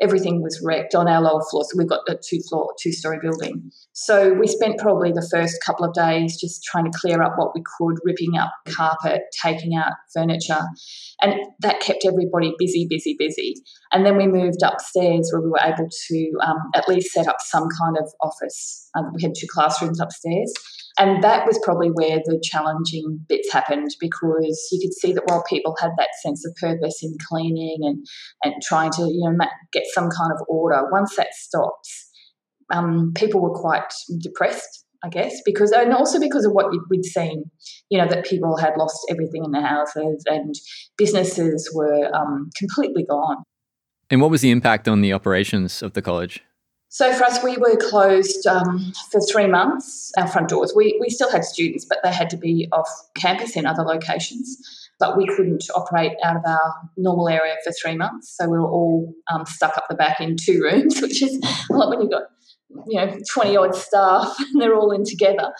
everything 0.00 0.42
was 0.42 0.60
wrecked 0.62 0.94
on 0.94 1.08
our 1.08 1.22
lower 1.22 1.42
floor. 1.50 1.64
So 1.64 1.78
we've 1.78 1.88
got 1.88 2.00
a 2.08 2.16
two 2.16 2.40
floor, 2.48 2.74
two 2.80 2.92
story 2.92 3.18
building. 3.20 3.70
So 3.92 4.34
we 4.34 4.46
spent 4.46 4.78
probably 4.78 5.10
the 5.12 5.26
first 5.30 5.56
couple 5.64 5.86
of 5.86 5.94
days 5.94 6.38
just 6.38 6.62
trying 6.64 6.84
to 6.84 6.98
clear 6.98 7.22
up 7.22 7.34
what 7.36 7.52
we 7.54 7.62
could, 7.78 7.96
ripping 8.04 8.36
up 8.38 8.52
carpet, 8.68 9.22
taking 9.42 9.74
out 9.74 9.92
furniture. 10.14 10.64
And 11.22 11.34
that 11.60 11.80
kept 11.80 12.04
everybody 12.04 12.54
busy, 12.58 12.86
busy, 12.88 13.16
busy. 13.18 13.54
And 13.92 14.04
then 14.04 14.16
we 14.16 14.26
moved 14.26 14.62
upstairs 14.62 15.30
where 15.32 15.40
we 15.40 15.48
were 15.48 15.60
able 15.64 15.88
to 16.08 16.32
um, 16.46 16.58
at 16.74 16.88
least 16.88 17.12
set 17.12 17.26
up 17.26 17.36
some 17.40 17.68
kind 17.80 17.96
of 17.98 18.12
office. 18.20 18.90
Um, 18.96 19.12
we 19.14 19.22
had 19.22 19.32
two 19.38 19.46
classrooms 19.50 20.00
upstairs. 20.00 20.52
And 20.98 21.22
that 21.22 21.46
was 21.46 21.60
probably 21.62 21.88
where 21.88 22.18
the 22.24 22.40
challenging 22.42 23.20
bits 23.28 23.52
happened 23.52 23.90
because 24.00 24.68
you 24.72 24.80
could 24.80 24.94
see 24.94 25.12
that 25.12 25.24
while 25.26 25.44
people 25.46 25.76
had 25.78 25.90
that 25.98 26.08
sense 26.22 26.46
of 26.46 26.54
purpose 26.56 27.02
in 27.02 27.14
cleaning 27.28 27.78
and, 27.82 28.06
and 28.42 28.54
trying 28.62 28.90
to 28.92 29.02
you 29.02 29.30
know 29.30 29.46
get 29.72 29.84
some 29.92 30.08
kind 30.10 30.32
of 30.32 30.40
order, 30.48 30.88
once 30.90 31.16
that 31.16 31.34
stops, 31.34 32.10
um, 32.72 33.12
people 33.14 33.40
were 33.42 33.54
quite 33.54 33.92
depressed 34.20 34.86
I 35.04 35.08
guess, 35.08 35.40
because 35.44 35.72
and 35.72 35.92
also 35.92 36.18
because 36.18 36.44
of 36.44 36.52
what 36.52 36.66
we'd 36.90 37.04
seen, 37.04 37.44
you 37.90 37.98
know, 37.98 38.08
that 38.08 38.24
people 38.24 38.56
had 38.56 38.72
lost 38.76 38.98
everything 39.10 39.44
in 39.44 39.52
their 39.52 39.66
houses 39.66 40.24
and 40.26 40.54
businesses 40.96 41.70
were 41.74 42.10
um, 42.14 42.50
completely 42.56 43.04
gone. 43.04 43.36
And 44.10 44.20
what 44.20 44.30
was 44.30 44.40
the 44.40 44.50
impact 44.50 44.88
on 44.88 45.02
the 45.02 45.12
operations 45.12 45.82
of 45.82 45.92
the 45.92 46.02
college? 46.02 46.42
So 46.88 47.12
for 47.12 47.24
us, 47.24 47.42
we 47.42 47.56
were 47.56 47.76
closed 47.76 48.46
um, 48.46 48.92
for 49.10 49.20
three 49.20 49.46
months. 49.46 50.12
Our 50.16 50.26
front 50.26 50.48
doors. 50.48 50.72
We 50.74 50.96
we 51.00 51.10
still 51.10 51.30
had 51.30 51.44
students, 51.44 51.84
but 51.84 51.98
they 52.02 52.12
had 52.12 52.30
to 52.30 52.36
be 52.36 52.68
off 52.72 52.88
campus 53.16 53.56
in 53.56 53.66
other 53.66 53.82
locations. 53.82 54.56
But 54.98 55.16
we 55.16 55.26
couldn't 55.26 55.64
operate 55.74 56.12
out 56.24 56.36
of 56.36 56.42
our 56.46 56.74
normal 56.96 57.28
area 57.28 57.56
for 57.62 57.72
three 57.72 57.96
months. 57.96 58.34
So 58.34 58.48
we 58.48 58.56
were 58.56 58.70
all 58.70 59.12
um, 59.30 59.44
stuck 59.44 59.76
up 59.76 59.84
the 59.90 59.94
back 59.94 60.20
in 60.20 60.36
two 60.36 60.62
rooms, 60.62 61.00
which 61.02 61.22
is 61.22 61.38
a 61.70 61.74
lot 61.74 61.90
when 61.90 62.02
you've 62.02 62.10
got 62.10 62.24
you 62.86 63.00
know 63.00 63.18
twenty 63.32 63.56
odd 63.56 63.74
staff 63.74 64.34
and 64.38 64.60
they're 64.60 64.74
all 64.74 64.92
in 64.92 65.04
together. 65.04 65.52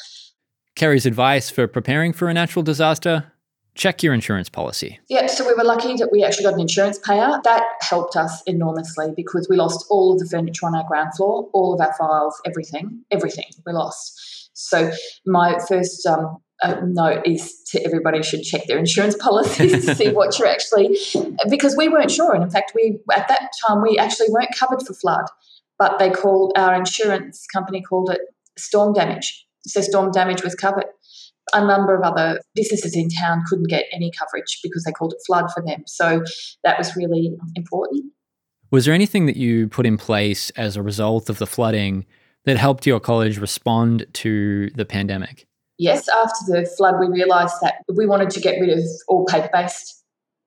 Kerry's 0.74 1.06
advice 1.06 1.50
for 1.50 1.66
preparing 1.66 2.12
for 2.12 2.28
a 2.28 2.34
natural 2.34 2.62
disaster 2.62 3.32
check 3.76 4.02
your 4.02 4.14
insurance 4.14 4.48
policy. 4.48 4.98
Yeah, 5.08 5.26
so 5.26 5.46
we 5.46 5.54
were 5.54 5.64
lucky 5.64 5.94
that 5.96 6.10
we 6.10 6.24
actually 6.24 6.44
got 6.44 6.54
an 6.54 6.60
insurance 6.60 6.98
payout. 6.98 7.42
That 7.44 7.62
helped 7.82 8.16
us 8.16 8.42
enormously 8.46 9.12
because 9.14 9.46
we 9.48 9.56
lost 9.56 9.86
all 9.90 10.12
of 10.12 10.18
the 10.18 10.26
furniture 10.26 10.66
on 10.66 10.74
our 10.74 10.84
ground 10.84 11.12
floor, 11.16 11.48
all 11.52 11.74
of 11.74 11.80
our 11.80 11.94
files, 11.94 12.40
everything, 12.44 13.04
everything 13.10 13.44
we 13.64 13.72
lost. 13.72 14.50
So 14.54 14.90
my 15.26 15.58
first 15.68 16.06
um, 16.06 16.38
uh, 16.62 16.80
note 16.84 17.26
is 17.26 17.62
to 17.70 17.84
everybody 17.84 18.22
should 18.22 18.42
check 18.42 18.66
their 18.66 18.78
insurance 18.78 19.14
policies 19.20 19.84
to 19.84 19.94
see 19.94 20.10
what 20.10 20.38
you're 20.38 20.48
actually 20.48 20.96
because 21.50 21.76
we 21.76 21.88
weren't 21.88 22.10
sure 22.10 22.34
and 22.34 22.42
in 22.42 22.50
fact 22.50 22.72
we 22.74 22.98
at 23.14 23.28
that 23.28 23.50
time 23.66 23.82
we 23.82 23.98
actually 23.98 24.28
weren't 24.30 24.48
covered 24.58 24.80
for 24.86 24.94
flood 24.94 25.26
but 25.78 25.98
they 25.98 26.08
called 26.08 26.54
our 26.56 26.74
insurance 26.74 27.46
company 27.52 27.82
called 27.82 28.08
it 28.08 28.20
storm 28.56 28.94
damage 28.94 29.46
so 29.66 29.82
storm 29.82 30.10
damage 30.10 30.42
was 30.42 30.54
covered 30.54 30.86
a 31.52 31.64
number 31.64 31.94
of 31.94 32.02
other 32.02 32.40
businesses 32.54 32.96
in 32.96 33.08
town 33.08 33.44
couldn't 33.48 33.68
get 33.68 33.86
any 33.92 34.10
coverage 34.10 34.58
because 34.62 34.84
they 34.84 34.92
called 34.92 35.12
it 35.12 35.22
flood 35.26 35.50
for 35.52 35.62
them. 35.62 35.84
So 35.86 36.24
that 36.64 36.78
was 36.78 36.96
really 36.96 37.36
important. 37.54 38.12
Was 38.70 38.84
there 38.84 38.94
anything 38.94 39.26
that 39.26 39.36
you 39.36 39.68
put 39.68 39.86
in 39.86 39.96
place 39.96 40.50
as 40.50 40.76
a 40.76 40.82
result 40.82 41.30
of 41.30 41.38
the 41.38 41.46
flooding 41.46 42.04
that 42.44 42.56
helped 42.56 42.86
your 42.86 43.00
college 43.00 43.38
respond 43.38 44.06
to 44.14 44.70
the 44.70 44.84
pandemic? 44.84 45.46
Yes, 45.78 46.08
after 46.08 46.38
the 46.48 46.66
flood, 46.76 46.94
we 46.98 47.06
realised 47.06 47.54
that 47.62 47.82
we 47.94 48.06
wanted 48.06 48.30
to 48.30 48.40
get 48.40 48.58
rid 48.60 48.70
of 48.70 48.82
all 49.08 49.24
paper 49.26 49.50
based 49.52 50.02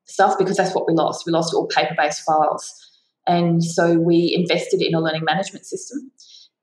stuff 0.05 0.37
because 0.37 0.57
that's 0.57 0.73
what 0.73 0.87
we 0.87 0.93
lost. 0.93 1.25
We 1.25 1.31
lost 1.31 1.53
all 1.53 1.67
paper 1.67 1.95
based 1.97 2.23
files. 2.23 2.73
And 3.27 3.63
so 3.63 3.99
we 3.99 4.35
invested 4.35 4.81
in 4.81 4.95
a 4.95 4.99
learning 4.99 5.23
management 5.23 5.65
system. 5.65 6.11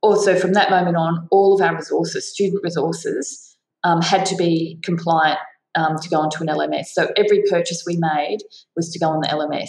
Also, 0.02 0.36
from 0.36 0.52
that 0.54 0.68
moment 0.68 0.96
on, 0.96 1.28
all 1.30 1.54
of 1.54 1.60
our 1.60 1.76
resources, 1.76 2.30
student 2.30 2.62
resources, 2.62 3.45
um, 3.84 4.00
had 4.02 4.26
to 4.26 4.36
be 4.36 4.78
compliant 4.82 5.38
um, 5.74 5.96
to 6.00 6.08
go 6.08 6.16
onto 6.16 6.42
an 6.42 6.48
LMS. 6.48 6.86
So 6.86 7.12
every 7.16 7.42
purchase 7.48 7.84
we 7.86 7.96
made 7.98 8.38
was 8.74 8.90
to 8.90 8.98
go 8.98 9.08
on 9.08 9.20
the 9.20 9.28
LMS. 9.28 9.68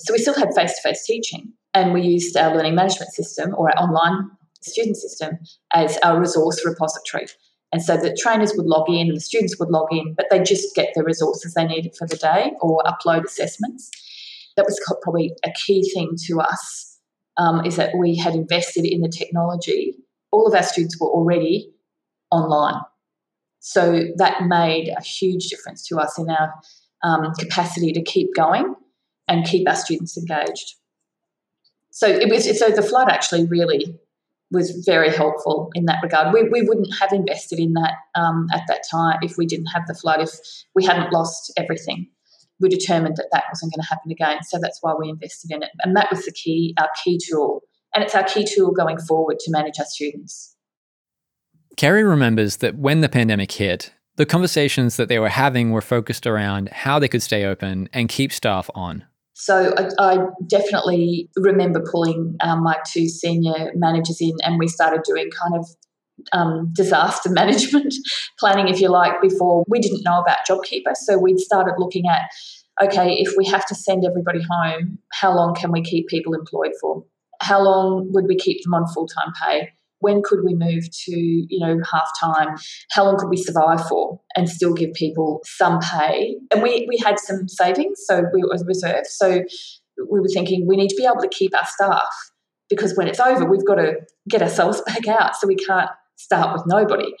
So 0.00 0.12
we 0.12 0.18
still 0.18 0.34
had 0.34 0.54
face 0.54 0.74
to 0.74 0.88
face 0.88 1.04
teaching, 1.06 1.52
and 1.72 1.92
we 1.92 2.02
used 2.02 2.36
our 2.36 2.54
learning 2.54 2.74
management 2.74 3.12
system 3.12 3.54
or 3.56 3.70
our 3.70 3.84
online 3.84 4.30
student 4.62 4.96
system 4.96 5.38
as 5.72 5.98
our 5.98 6.18
resource 6.18 6.64
repository. 6.66 7.26
And 7.72 7.82
so 7.82 7.96
the 7.96 8.16
trainers 8.20 8.52
would 8.56 8.66
log 8.66 8.88
in 8.88 9.08
and 9.08 9.16
the 9.16 9.20
students 9.20 9.58
would 9.58 9.70
log 9.70 9.88
in, 9.90 10.14
but 10.14 10.26
they 10.30 10.42
just 10.42 10.74
get 10.74 10.90
the 10.94 11.04
resources 11.04 11.54
they 11.54 11.64
needed 11.64 11.94
for 11.98 12.06
the 12.06 12.16
day 12.16 12.52
or 12.60 12.82
upload 12.84 13.24
assessments. 13.24 13.90
That 14.56 14.64
was 14.64 14.80
probably 15.02 15.32
a 15.44 15.50
key 15.66 15.88
thing 15.92 16.12
to 16.26 16.40
us 16.40 16.98
um, 17.36 17.64
is 17.64 17.76
that 17.76 17.96
we 17.98 18.16
had 18.16 18.34
invested 18.34 18.84
in 18.84 19.00
the 19.00 19.08
technology. 19.08 19.94
All 20.32 20.46
of 20.46 20.54
our 20.54 20.62
students 20.62 20.98
were 21.00 21.08
already 21.08 21.72
online. 22.30 22.80
So 23.68 24.04
that 24.18 24.46
made 24.46 24.94
a 24.96 25.02
huge 25.02 25.48
difference 25.48 25.84
to 25.88 25.98
us 25.98 26.16
in 26.20 26.30
our 26.30 26.54
um, 27.02 27.32
capacity 27.36 27.92
to 27.94 28.00
keep 28.00 28.32
going 28.32 28.76
and 29.26 29.44
keep 29.44 29.68
our 29.68 29.74
students 29.74 30.16
engaged. 30.16 30.76
So 31.90 32.06
it 32.06 32.30
was 32.30 32.44
so 32.60 32.70
the 32.70 32.80
flood 32.80 33.08
actually 33.10 33.44
really 33.44 33.98
was 34.52 34.70
very 34.86 35.10
helpful 35.10 35.72
in 35.74 35.86
that 35.86 35.98
regard. 36.00 36.32
We, 36.32 36.44
we 36.44 36.62
wouldn't 36.62 36.94
have 37.00 37.12
invested 37.12 37.58
in 37.58 37.72
that 37.72 37.94
um, 38.14 38.46
at 38.54 38.62
that 38.68 38.84
time 38.88 39.18
if 39.22 39.36
we 39.36 39.46
didn't 39.46 39.66
have 39.66 39.82
the 39.88 39.94
flood, 39.94 40.20
if 40.20 40.30
we 40.76 40.84
hadn't 40.84 41.12
lost 41.12 41.52
everything. 41.56 42.08
We 42.60 42.68
determined 42.68 43.16
that 43.16 43.30
that 43.32 43.46
wasn't 43.52 43.74
going 43.74 43.82
to 43.82 43.88
happen 43.88 44.12
again. 44.12 44.44
So 44.44 44.60
that's 44.62 44.78
why 44.80 44.94
we 44.94 45.08
invested 45.08 45.50
in 45.50 45.64
it. 45.64 45.70
And 45.82 45.96
that 45.96 46.06
was 46.12 46.24
the 46.24 46.30
key, 46.30 46.72
our 46.78 46.88
key 47.02 47.18
tool. 47.18 47.62
And 47.96 48.04
it's 48.04 48.14
our 48.14 48.22
key 48.22 48.46
tool 48.48 48.70
going 48.70 48.98
forward 48.98 49.40
to 49.40 49.50
manage 49.50 49.80
our 49.80 49.86
students. 49.86 50.55
Kerry 51.76 52.04
remembers 52.04 52.58
that 52.58 52.76
when 52.76 53.02
the 53.02 53.08
pandemic 53.08 53.52
hit, 53.52 53.92
the 54.16 54.26
conversations 54.26 54.96
that 54.96 55.08
they 55.08 55.18
were 55.18 55.28
having 55.28 55.72
were 55.72 55.82
focused 55.82 56.26
around 56.26 56.70
how 56.70 56.98
they 56.98 57.08
could 57.08 57.22
stay 57.22 57.44
open 57.44 57.88
and 57.92 58.08
keep 58.08 58.32
staff 58.32 58.70
on. 58.74 59.04
So 59.34 59.74
I, 59.76 59.88
I 59.98 60.18
definitely 60.46 61.28
remember 61.36 61.84
pulling 61.90 62.36
um, 62.40 62.62
my 62.62 62.78
two 62.90 63.06
senior 63.08 63.72
managers 63.74 64.18
in, 64.20 64.32
and 64.42 64.58
we 64.58 64.68
started 64.68 65.02
doing 65.04 65.30
kind 65.30 65.54
of 65.54 65.66
um, 66.32 66.70
disaster 66.72 67.28
management 67.30 67.94
planning, 68.38 68.68
if 68.68 68.80
you 68.80 68.88
like, 68.88 69.20
before 69.20 69.64
we 69.68 69.78
didn't 69.78 70.02
know 70.02 70.18
about 70.20 70.38
JobKeeper. 70.48 70.96
So 70.96 71.18
we'd 71.18 71.38
started 71.38 71.74
looking 71.76 72.04
at 72.08 72.22
okay, 72.82 73.14
if 73.14 73.34
we 73.36 73.46
have 73.46 73.66
to 73.66 73.74
send 73.74 74.04
everybody 74.04 74.40
home, 74.50 74.98
how 75.12 75.34
long 75.34 75.54
can 75.54 75.72
we 75.72 75.82
keep 75.82 76.08
people 76.08 76.34
employed 76.34 76.72
for? 76.80 77.04
How 77.40 77.62
long 77.62 78.10
would 78.12 78.26
we 78.28 78.36
keep 78.36 78.62
them 78.62 78.74
on 78.74 78.86
full 78.88 79.06
time 79.06 79.32
pay? 79.42 79.70
When 80.00 80.22
could 80.22 80.40
we 80.44 80.54
move 80.54 80.84
to, 81.04 81.12
you 81.16 81.58
know, 81.58 81.78
half 81.90 82.08
time? 82.20 82.56
How 82.92 83.04
long 83.04 83.16
could 83.18 83.28
we 83.28 83.36
survive 83.36 83.86
for 83.88 84.20
and 84.36 84.48
still 84.48 84.74
give 84.74 84.92
people 84.92 85.40
some 85.44 85.80
pay? 85.80 86.36
And 86.52 86.62
we, 86.62 86.86
we 86.88 86.98
had 86.98 87.18
some 87.18 87.48
savings, 87.48 88.02
so 88.06 88.24
we 88.32 88.42
were 88.42 88.56
reserved. 88.66 89.06
So 89.06 89.42
we 90.10 90.20
were 90.20 90.28
thinking 90.32 90.66
we 90.66 90.76
need 90.76 90.88
to 90.88 90.96
be 90.96 91.04
able 91.04 91.22
to 91.22 91.28
keep 91.28 91.56
our 91.56 91.66
staff 91.66 92.08
because 92.68 92.96
when 92.96 93.08
it's 93.08 93.20
over, 93.20 93.44
we've 93.44 93.64
got 93.64 93.76
to 93.76 93.94
get 94.28 94.42
ourselves 94.42 94.82
back 94.86 95.06
out. 95.08 95.36
So 95.36 95.46
we 95.46 95.56
can't 95.56 95.90
start 96.16 96.52
with 96.52 96.64
nobody. 96.66 97.12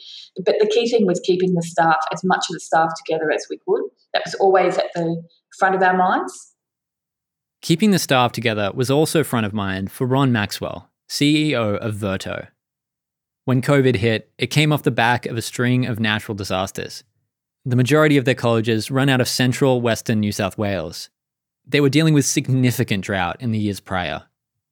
But 0.44 0.56
the 0.58 0.66
key 0.66 0.88
thing 0.88 1.06
was 1.06 1.20
keeping 1.20 1.54
the 1.54 1.62
staff, 1.62 1.96
as 2.12 2.22
much 2.24 2.46
of 2.48 2.54
the 2.54 2.60
staff 2.60 2.90
together 3.04 3.30
as 3.30 3.46
we 3.50 3.58
could. 3.68 3.82
That 4.12 4.22
was 4.24 4.34
always 4.34 4.78
at 4.78 4.86
the 4.94 5.22
front 5.58 5.74
of 5.74 5.82
our 5.82 5.96
minds. 5.96 6.54
Keeping 7.62 7.90
the 7.90 7.98
staff 7.98 8.32
together 8.32 8.70
was 8.74 8.90
also 8.90 9.24
front 9.24 9.46
of 9.46 9.52
mind 9.52 9.90
for 9.90 10.06
Ron 10.06 10.32
Maxwell, 10.32 10.90
CEO 11.08 11.76
of 11.78 11.94
Verto. 11.94 12.48
When 13.46 13.62
COVID 13.62 13.94
hit, 13.94 14.28
it 14.38 14.48
came 14.48 14.72
off 14.72 14.82
the 14.82 14.90
back 14.90 15.24
of 15.24 15.36
a 15.36 15.40
string 15.40 15.86
of 15.86 16.00
natural 16.00 16.34
disasters. 16.34 17.04
The 17.64 17.76
majority 17.76 18.16
of 18.16 18.24
their 18.24 18.34
colleges 18.34 18.90
run 18.90 19.08
out 19.08 19.20
of 19.20 19.28
central 19.28 19.80
western 19.80 20.18
New 20.18 20.32
South 20.32 20.58
Wales. 20.58 21.10
They 21.64 21.80
were 21.80 21.88
dealing 21.88 22.12
with 22.12 22.24
significant 22.24 23.04
drought 23.04 23.36
in 23.38 23.52
the 23.52 23.58
years 23.60 23.78
prior. 23.78 24.24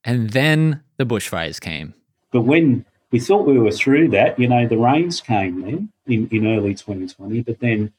And 0.03 0.31
then 0.31 0.83
the 0.97 1.07
bushfires 1.07 1.61
came. 1.61 1.95
But 2.33 2.41
when 2.41 2.85
we 3.13 3.21
thought 3.21 3.47
we 3.47 3.61
were 3.61 3.71
through 3.71 4.09
that, 4.09 4.37
you 4.41 4.49
know, 4.49 4.67
the 4.67 4.77
rains 4.77 5.21
came 5.21 5.61
then 5.61 5.93
in, 6.09 6.27
in 6.33 6.45
early 6.45 6.75
2020, 6.75 7.43
but 7.43 7.61
then 7.61 7.93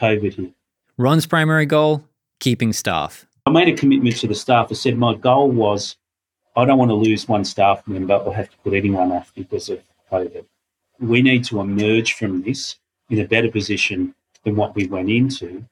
COVID 0.00 0.34
hit. 0.34 0.52
Ron's 0.98 1.26
primary 1.26 1.66
goal 1.66 2.02
keeping 2.40 2.72
staff. 2.72 3.26
I 3.46 3.50
made 3.50 3.68
a 3.68 3.76
commitment 3.76 4.16
to 4.16 4.26
the 4.26 4.34
staff. 4.34 4.72
I 4.72 4.74
said 4.74 4.98
my 4.98 5.14
goal 5.14 5.52
was 5.52 5.94
I 6.56 6.64
don't 6.64 6.78
want 6.78 6.90
to 6.90 6.96
lose 6.96 7.28
one 7.28 7.44
staff 7.44 7.86
member 7.86 8.14
or 8.14 8.34
have 8.34 8.50
to 8.50 8.56
put 8.64 8.74
anyone 8.74 9.12
off 9.12 9.32
because 9.32 9.68
of 9.68 9.80
COVID. 10.10 10.44
We 10.98 11.22
need 11.22 11.44
to 11.46 11.60
emerge 11.60 12.14
from 12.14 12.42
this 12.42 12.76
in 13.10 13.20
a 13.20 13.28
better 13.28 13.50
position 13.50 14.14
than 14.44 14.56
what 14.56 14.74
we 14.74 14.86
went 14.86 15.10
into. 15.10 15.64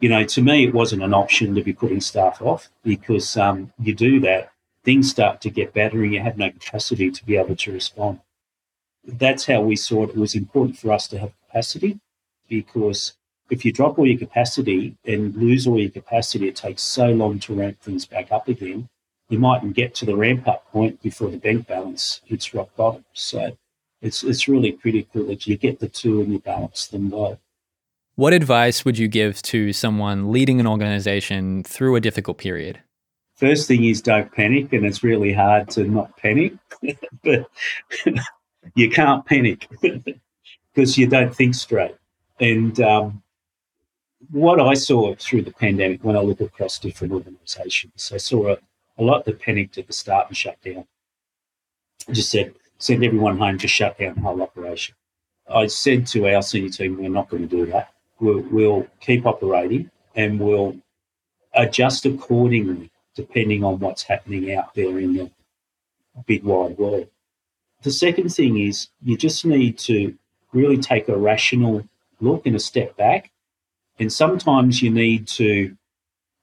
You 0.00 0.08
know, 0.08 0.24
to 0.24 0.42
me, 0.42 0.64
it 0.64 0.74
wasn't 0.74 1.02
an 1.02 1.14
option 1.14 1.54
to 1.54 1.62
be 1.62 1.72
putting 1.72 2.00
staff 2.00 2.42
off 2.42 2.70
because 2.82 3.36
um, 3.36 3.72
you 3.78 3.94
do 3.94 4.20
that, 4.20 4.52
things 4.84 5.10
start 5.10 5.40
to 5.42 5.50
get 5.50 5.74
better 5.74 6.02
and 6.02 6.12
you 6.12 6.20
have 6.20 6.38
no 6.38 6.50
capacity 6.50 7.10
to 7.10 7.24
be 7.24 7.36
able 7.36 7.56
to 7.56 7.72
respond. 7.72 8.20
That's 9.04 9.46
how 9.46 9.60
we 9.60 9.76
saw 9.76 10.04
it. 10.04 10.10
It 10.10 10.16
was 10.16 10.34
important 10.34 10.78
for 10.78 10.92
us 10.92 11.06
to 11.08 11.18
have 11.18 11.32
capacity 11.46 12.00
because 12.48 13.14
if 13.50 13.64
you 13.64 13.72
drop 13.72 13.98
all 13.98 14.06
your 14.06 14.18
capacity 14.18 14.96
and 15.04 15.34
lose 15.36 15.66
all 15.66 15.78
your 15.78 15.90
capacity, 15.90 16.48
it 16.48 16.56
takes 16.56 16.82
so 16.82 17.08
long 17.10 17.38
to 17.40 17.54
ramp 17.54 17.80
things 17.80 18.06
back 18.06 18.32
up 18.32 18.48
again. 18.48 18.88
You 19.28 19.38
mightn't 19.38 19.74
get 19.74 19.94
to 19.96 20.06
the 20.06 20.16
ramp 20.16 20.46
up 20.48 20.70
point 20.72 21.02
before 21.02 21.30
the 21.30 21.38
bank 21.38 21.66
balance 21.66 22.20
hits 22.24 22.54
rock 22.54 22.74
bottom. 22.76 23.04
So 23.12 23.56
it's 24.02 24.22
it's 24.24 24.48
really 24.48 24.72
critical 24.72 25.24
that 25.26 25.46
you 25.46 25.56
get 25.56 25.80
the 25.80 25.88
two 25.88 26.20
and 26.20 26.32
you 26.32 26.40
balance 26.40 26.88
them 26.88 27.10
well. 27.10 27.38
What 28.16 28.34
advice 28.34 28.84
would 28.84 28.98
you 28.98 29.08
give 29.08 29.40
to 29.42 29.72
someone 29.72 30.30
leading 30.30 30.60
an 30.60 30.66
organization 30.66 31.62
through 31.62 31.96
a 31.96 32.00
difficult 32.00 32.36
period? 32.36 32.80
First 33.36 33.66
thing 33.68 33.84
is 33.84 34.02
don't 34.02 34.30
panic, 34.30 34.72
and 34.72 34.84
it's 34.84 35.02
really 35.02 35.32
hard 35.32 35.70
to 35.70 35.84
not 35.84 36.16
panic, 36.18 36.52
but 37.24 37.48
you 38.74 38.90
can't 38.90 39.24
panic 39.24 39.68
because 40.74 40.98
you 40.98 41.06
don't 41.06 41.34
think 41.34 41.54
straight. 41.54 41.94
And 42.40 42.78
um, 42.80 43.22
what 44.30 44.60
I 44.60 44.74
saw 44.74 45.14
through 45.14 45.42
the 45.42 45.52
pandemic 45.52 46.04
when 46.04 46.16
I 46.16 46.20
look 46.20 46.40
across 46.40 46.78
different 46.78 47.12
organisations, 47.12 48.10
I 48.12 48.18
saw 48.18 48.52
a, 48.52 48.58
a 48.98 49.02
lot 49.02 49.24
that 49.24 49.40
panicked 49.40 49.78
at 49.78 49.86
the 49.86 49.92
start 49.92 50.28
and 50.28 50.36
shut 50.36 50.60
down. 50.60 50.86
I 52.08 52.12
just 52.12 52.30
said, 52.30 52.54
send 52.82 53.04
everyone 53.04 53.38
home, 53.38 53.58
just 53.58 53.74
shut 53.74 53.96
down 53.96 54.14
the 54.16 54.20
whole 54.20 54.42
operation. 54.42 54.96
I 55.48 55.68
said 55.68 56.04
to 56.08 56.34
our 56.34 56.42
senior 56.42 56.70
team, 56.70 56.98
we're 56.98 57.08
not 57.08 57.28
going 57.28 57.48
to 57.48 57.56
do 57.56 57.70
that. 57.70 57.92
We'll, 58.18 58.40
we'll 58.50 58.86
keep 59.00 59.24
operating 59.24 59.88
and 60.16 60.40
we'll 60.40 60.76
adjust 61.54 62.06
accordingly 62.06 62.90
depending 63.14 63.62
on 63.62 63.78
what's 63.78 64.02
happening 64.02 64.54
out 64.54 64.74
there 64.74 64.98
in 64.98 65.14
the 65.14 65.30
big 66.26 66.42
wide 66.42 66.76
world. 66.76 67.08
The 67.82 67.92
second 67.92 68.30
thing 68.30 68.58
is 68.58 68.88
you 69.00 69.16
just 69.16 69.44
need 69.44 69.78
to 69.78 70.16
really 70.52 70.78
take 70.78 71.08
a 71.08 71.16
rational 71.16 71.86
look 72.20 72.46
and 72.46 72.56
a 72.56 72.60
step 72.60 72.96
back 72.96 73.30
and 74.00 74.12
sometimes 74.12 74.82
you 74.82 74.90
need 74.90 75.28
to 75.28 75.76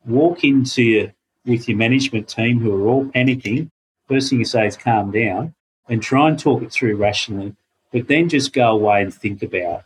walk 0.05 0.45
into 0.45 0.83
your, 0.83 1.13
with 1.45 1.67
your 1.67 1.77
management 1.77 2.29
team 2.29 2.59
who 2.59 2.73
are 2.73 2.87
all 2.87 3.05
panicking. 3.05 3.69
First 4.07 4.29
thing 4.29 4.39
you 4.39 4.45
say 4.45 4.67
is 4.67 4.77
calm 4.77 5.11
down 5.11 5.53
and 5.89 6.01
try 6.01 6.29
and 6.29 6.39
talk 6.39 6.61
it 6.61 6.71
through 6.71 6.95
rationally, 6.95 7.55
but 7.91 8.07
then 8.07 8.29
just 8.29 8.53
go 8.53 8.71
away 8.71 9.01
and 9.01 9.13
think 9.13 9.43
about 9.43 9.83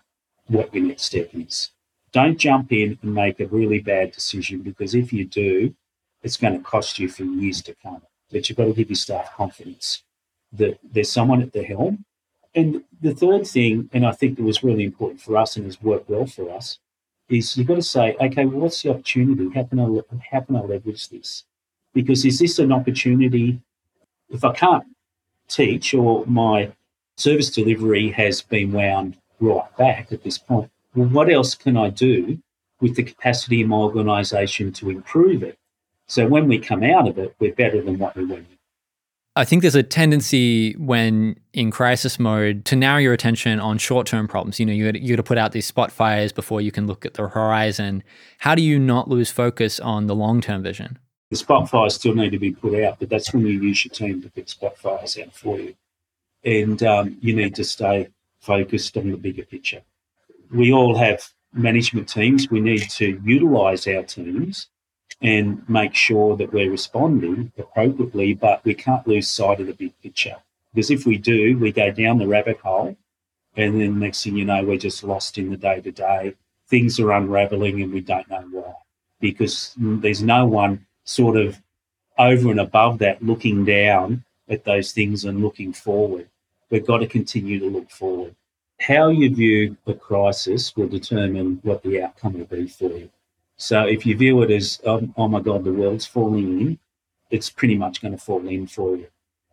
what 0.48 0.74
your 0.74 0.84
next 0.84 1.04
step 1.04 1.30
is. 1.34 1.72
Don't 2.12 2.38
jump 2.38 2.72
in 2.72 3.00
and 3.02 3.16
make 3.16 3.40
a 3.40 3.48
really 3.48 3.80
bad 3.80 4.12
decision 4.12 4.60
because 4.60 4.94
if 4.94 5.12
you 5.12 5.26
do, 5.26 5.74
it's 6.22 6.38
going 6.38 6.56
to 6.56 6.64
cost 6.64 7.00
you 7.00 7.10
for 7.10 7.24
years 7.24 7.62
to 7.64 7.76
come. 7.82 8.02
But 8.32 8.48
you've 8.48 8.58
got 8.58 8.66
to 8.66 8.74
give 8.74 8.90
your 8.90 8.96
staff 8.96 9.36
confidence 9.36 10.04
that 10.52 10.78
there's 10.84 11.12
someone 11.12 11.42
at 11.42 11.54
the 11.54 11.64
helm. 11.64 12.06
And 12.54 12.84
the 13.02 13.16
third 13.16 13.48
thing, 13.48 13.90
and 13.94 14.06
I 14.06 14.12
think 14.12 14.38
that 14.38 14.44
was 14.44 14.64
really 14.64 14.84
important 14.84 15.22
for 15.22 15.38
us 15.38 15.56
and 15.56 15.66
has 15.66 15.82
worked 15.82 16.10
well 16.10 16.28
for 16.28 16.52
us, 16.52 16.78
is 17.30 17.58
you've 17.58 17.68
got 17.68 17.76
to 17.76 17.82
say, 17.82 18.16
okay, 18.22 18.46
well, 18.46 18.60
what's 18.60 18.82
the 18.82 18.92
opportunity? 18.92 19.50
How 19.56 19.64
can 19.64 19.80
I 19.80 20.18
how 20.32 20.42
can 20.42 20.56
I 20.56 20.62
leverage 20.62 21.10
this? 21.10 21.46
Because 21.94 22.26
is 22.26 22.40
this 22.40 22.60
an 22.60 22.72
opportunity? 22.72 23.60
If 24.30 24.44
I 24.44 24.54
can't 24.54 24.86
teach 25.48 25.94
or 25.94 26.26
my 26.26 26.72
service 27.18 27.50
delivery 27.50 28.10
has 28.12 28.42
been 28.42 28.72
wound 28.72 29.18
right 29.40 29.78
back 29.78 30.12
at 30.12 30.24
this 30.24 30.38
point, 30.38 30.72
well, 30.96 31.08
what 31.08 31.32
else 31.32 31.56
can 31.56 31.78
I 31.78 31.90
do 31.90 32.40
with 32.82 32.96
the 32.96 33.04
capacity 33.04 33.62
in 33.62 33.70
my 33.70 33.78
organisation 33.78 34.72
to 34.74 34.90
improve 34.90 35.44
it? 35.44 35.58
So 36.08 36.28
when 36.28 36.48
we 36.48 36.60
come 36.60 36.84
out 36.84 37.08
of 37.08 37.18
it, 37.18 37.36
we're 37.40 37.54
better 37.54 37.82
than 37.82 37.98
what 37.98 38.16
we 38.16 38.26
were. 38.26 38.44
I 39.36 39.46
think 39.46 39.64
there's 39.64 39.74
a 39.74 39.82
tendency 39.82 40.74
when 40.74 41.40
in 41.54 41.72
crisis 41.72 42.20
mode 42.20 42.66
to 42.66 42.76
narrow 42.76 43.00
your 43.00 43.14
attention 43.14 43.60
on 43.60 43.80
short 43.80 44.06
term 44.06 44.28
problems. 44.28 44.60
You 44.60 44.68
know, 44.68 44.74
you 44.74 44.92
got, 44.92 45.16
to 45.16 45.24
put 45.24 45.40
out 45.40 45.54
these 45.54 45.66
spot 45.66 45.92
fires 45.92 46.32
before 46.32 46.62
you 46.62 46.72
can 46.72 46.86
look 46.86 47.04
at 47.04 47.16
the 47.16 47.28
horizon. 47.28 48.04
How 48.38 48.54
do 48.54 48.62
you 48.62 48.78
not 48.78 49.10
lose 49.10 49.32
focus 49.32 49.80
on 49.80 50.06
the 50.06 50.14
long 50.14 50.40
term 50.40 50.62
vision? 50.62 51.00
The 51.34 51.38
spot 51.38 51.68
fires 51.68 51.96
still 51.96 52.14
need 52.14 52.30
to 52.34 52.38
be 52.38 52.52
put 52.52 52.80
out, 52.84 53.00
but 53.00 53.10
that's 53.10 53.34
when 53.34 53.44
you 53.48 53.60
use 53.60 53.84
your 53.84 53.92
team 53.92 54.22
to 54.22 54.30
put 54.30 54.48
spot 54.48 54.78
fires 54.78 55.18
out 55.18 55.34
for 55.34 55.60
you. 55.60 55.74
And 56.44 56.84
um, 56.84 57.18
you 57.22 57.36
need 57.36 57.56
to 57.56 57.64
stay 57.64 58.10
focused 58.40 58.96
on 58.98 59.10
the 59.10 59.18
bigger 59.18 59.42
picture. 59.42 59.82
We 60.52 60.72
all 60.72 60.96
have 60.96 61.28
management 61.52 62.08
teams. 62.08 62.52
We 62.52 62.60
need 62.60 62.88
to 62.88 63.20
utilize 63.26 63.88
our 63.88 64.04
teams 64.04 64.68
and 65.24 65.68
make 65.68 65.96
sure 65.96 66.38
that 66.38 66.54
we're 66.54 66.70
responding 66.70 67.52
appropriately, 67.58 68.36
but 68.36 68.64
we 68.64 68.76
can't 68.76 69.08
lose 69.08 69.28
sight 69.28 69.60
of 69.60 69.66
the 69.66 69.74
big 69.74 70.00
picture. 70.04 70.36
Because 70.72 70.92
if 70.92 71.08
we 71.08 71.18
do, 71.18 71.58
we 71.58 71.72
go 71.72 71.90
down 71.90 72.20
the 72.20 72.28
rabbit 72.28 72.60
hole, 72.60 72.96
and 73.56 73.82
then 73.82 73.98
next 73.98 74.24
thing 74.24 74.38
you 74.38 74.46
know, 74.46 74.64
we're 74.64 74.78
just 74.78 75.04
lost 75.04 75.40
in 75.40 75.50
the 75.50 75.58
day 75.58 75.82
to 75.82 75.92
day. 75.92 76.36
Things 76.68 77.00
are 77.00 77.12
unraveling, 77.12 77.82
and 77.82 77.92
we 77.92 78.02
don't 78.02 78.30
know 78.30 78.46
why. 78.52 78.74
Because 79.20 79.74
there's 79.76 80.22
no 80.22 80.46
one 80.46 80.86
sort 81.04 81.38
of 81.38 81.62
over 82.18 82.52
and 82.52 82.60
above 82.60 83.00
that 83.00 83.22
looking 83.22 83.66
down 83.66 84.24
at 84.50 84.64
those 84.64 84.92
things 84.92 85.26
and 85.26 85.42
looking 85.42 85.74
forward. 85.74 86.30
We've 86.70 86.86
got 86.86 87.00
to 87.00 87.08
continue 87.08 87.60
to 87.60 87.70
look 87.70 87.90
forward. 87.90 88.36
How 88.80 89.10
you 89.10 89.34
view 89.34 89.78
the 89.86 89.94
crisis 89.94 90.76
will 90.76 90.88
determine 90.88 91.60
what 91.64 91.84
the 91.84 92.02
outcome 92.02 92.34
will 92.34 92.46
be 92.46 92.68
for 92.68 92.92
you. 92.92 93.10
So 93.58 93.86
if 93.86 94.06
you 94.06 94.18
view 94.18 94.42
it 94.42 94.52
as, 94.52 94.82
oh, 94.86 95.08
oh 95.16 95.28
my 95.28 95.40
God, 95.40 95.64
the 95.64 95.72
world's 95.72 96.06
falling 96.06 96.60
in, 96.60 96.80
it's 97.30 97.50
pretty 97.50 97.76
much 97.76 98.02
going 98.02 98.18
to 98.18 98.24
fall 98.24 98.46
in 98.48 98.68
for 98.68 98.98
you. 98.98 99.08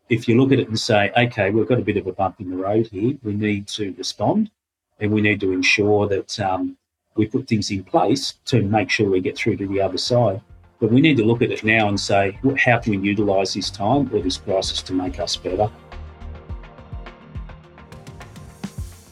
If 0.08 0.26
you 0.26 0.40
look 0.40 0.52
at 0.52 0.58
it 0.58 0.68
and 0.68 0.78
say, 0.78 1.12
okay, 1.16 1.50
we've 1.50 1.68
got 1.68 1.78
a 1.78 1.82
bit 1.84 1.96
of 1.96 2.06
a 2.06 2.12
bump 2.12 2.40
in 2.40 2.50
the 2.50 2.56
road 2.56 2.88
here, 2.88 3.16
we 3.22 3.34
need 3.34 3.68
to 3.68 3.94
respond 3.96 4.50
and 4.98 5.12
we 5.12 5.20
need 5.20 5.40
to 5.40 5.52
ensure 5.52 6.08
that 6.08 6.40
um, 6.40 6.76
we 7.14 7.26
put 7.26 7.46
things 7.46 7.70
in 7.70 7.84
place 7.84 8.34
to 8.46 8.62
make 8.62 8.90
sure 8.90 9.08
we 9.08 9.20
get 9.20 9.36
through 9.36 9.56
to 9.56 9.68
the 9.68 9.80
other 9.80 9.98
side. 9.98 10.40
But 10.80 10.90
we 10.90 11.02
need 11.02 11.18
to 11.18 11.24
look 11.24 11.42
at 11.42 11.50
it 11.50 11.62
now 11.62 11.88
and 11.88 12.00
say, 12.00 12.38
how 12.58 12.78
can 12.78 12.98
we 12.98 13.08
utilise 13.08 13.52
this 13.52 13.68
time 13.68 14.10
or 14.14 14.22
this 14.22 14.38
crisis 14.38 14.80
to 14.82 14.94
make 14.94 15.20
us 15.20 15.36
better? 15.36 15.70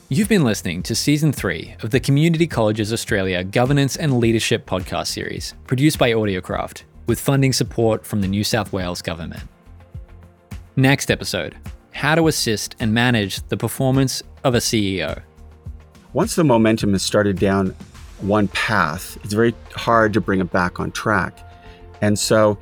You've 0.09 0.31
been 0.31 0.45
listening 0.45 0.83
to 0.85 0.95
Season 0.95 1.31
3 1.31 1.77
of 1.83 1.91
the 1.91 2.01
Community 2.01 2.47
Colleges 2.47 2.91
Australia 2.91 3.45
Governance 3.45 3.97
and 3.97 4.19
Leadership 4.19 4.65
podcast 4.65 5.09
series, 5.09 5.53
produced 5.67 5.99
by 5.99 6.13
Audiocraft. 6.13 6.85
with 7.07 7.19
funding 7.19 7.53
support 7.55 8.05
from 8.07 8.21
the 8.21 8.29
New 8.29 8.45
South 8.45 8.73
Wales 8.73 9.01
Government. 9.03 9.43
Next 10.77 11.11
episode 11.11 11.57
How 11.93 12.15
to 12.15 12.29
assist 12.29 12.77
and 12.81 12.95
manage 12.95 13.43
the 13.49 13.57
performance 13.57 14.23
of 14.45 14.55
a 14.55 14.59
CEO. 14.59 15.23
Once 16.13 16.35
the 16.35 16.45
momentum 16.45 16.93
has 16.93 17.03
started 17.03 17.39
down 17.39 17.75
one 18.21 18.49
path, 18.49 19.19
it's 19.25 19.33
very 19.33 19.55
hard 19.75 20.13
to 20.13 20.21
bring 20.21 20.41
it 20.41 20.51
back 20.51 20.81
on 20.81 20.91
track. 20.93 21.48
And 22.01 22.19
so, 22.19 22.59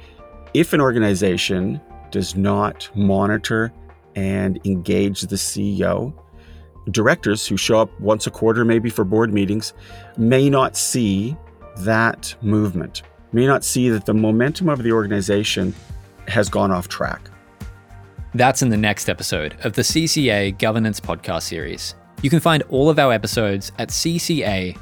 if 0.55 0.73
an 0.73 0.81
organization 0.81 1.81
does 2.11 2.37
not 2.37 2.89
monitor 2.95 3.73
and 4.15 4.59
engage 4.65 5.23
the 5.23 5.37
CEO, 5.37 6.15
directors 6.91 7.47
who 7.47 7.57
show 7.57 7.81
up 7.81 8.01
once 8.01 8.27
a 8.27 8.31
quarter, 8.31 8.65
maybe 8.65 8.89
for 8.91 9.05
board 9.05 9.33
meetings, 9.33 9.75
may 10.17 10.49
not 10.49 10.77
see 10.77 11.37
that 11.79 12.35
movement, 12.41 13.03
may 13.33 13.47
not 13.47 13.65
see 13.65 13.89
that 13.91 14.07
the 14.07 14.15
momentum 14.15 14.69
of 14.69 14.83
the 14.83 14.93
organization 14.93 15.75
has 16.29 16.49
gone 16.49 16.71
off 16.71 16.89
track. 16.89 17.31
That's 18.35 18.63
in 18.63 18.69
the 18.69 18.77
next 18.77 19.09
episode 19.09 19.57
of 19.65 19.75
the 19.75 19.83
CCA 19.83 20.59
Governance 20.59 21.01
Podcast 21.01 21.43
Series. 21.43 21.95
You 22.23 22.31
can 22.31 22.41
find 22.41 22.63
all 22.71 22.89
of 22.89 22.99
our 22.99 23.13
episodes 23.13 23.73
at 23.79 23.91
cca.edu.au. 23.91 24.77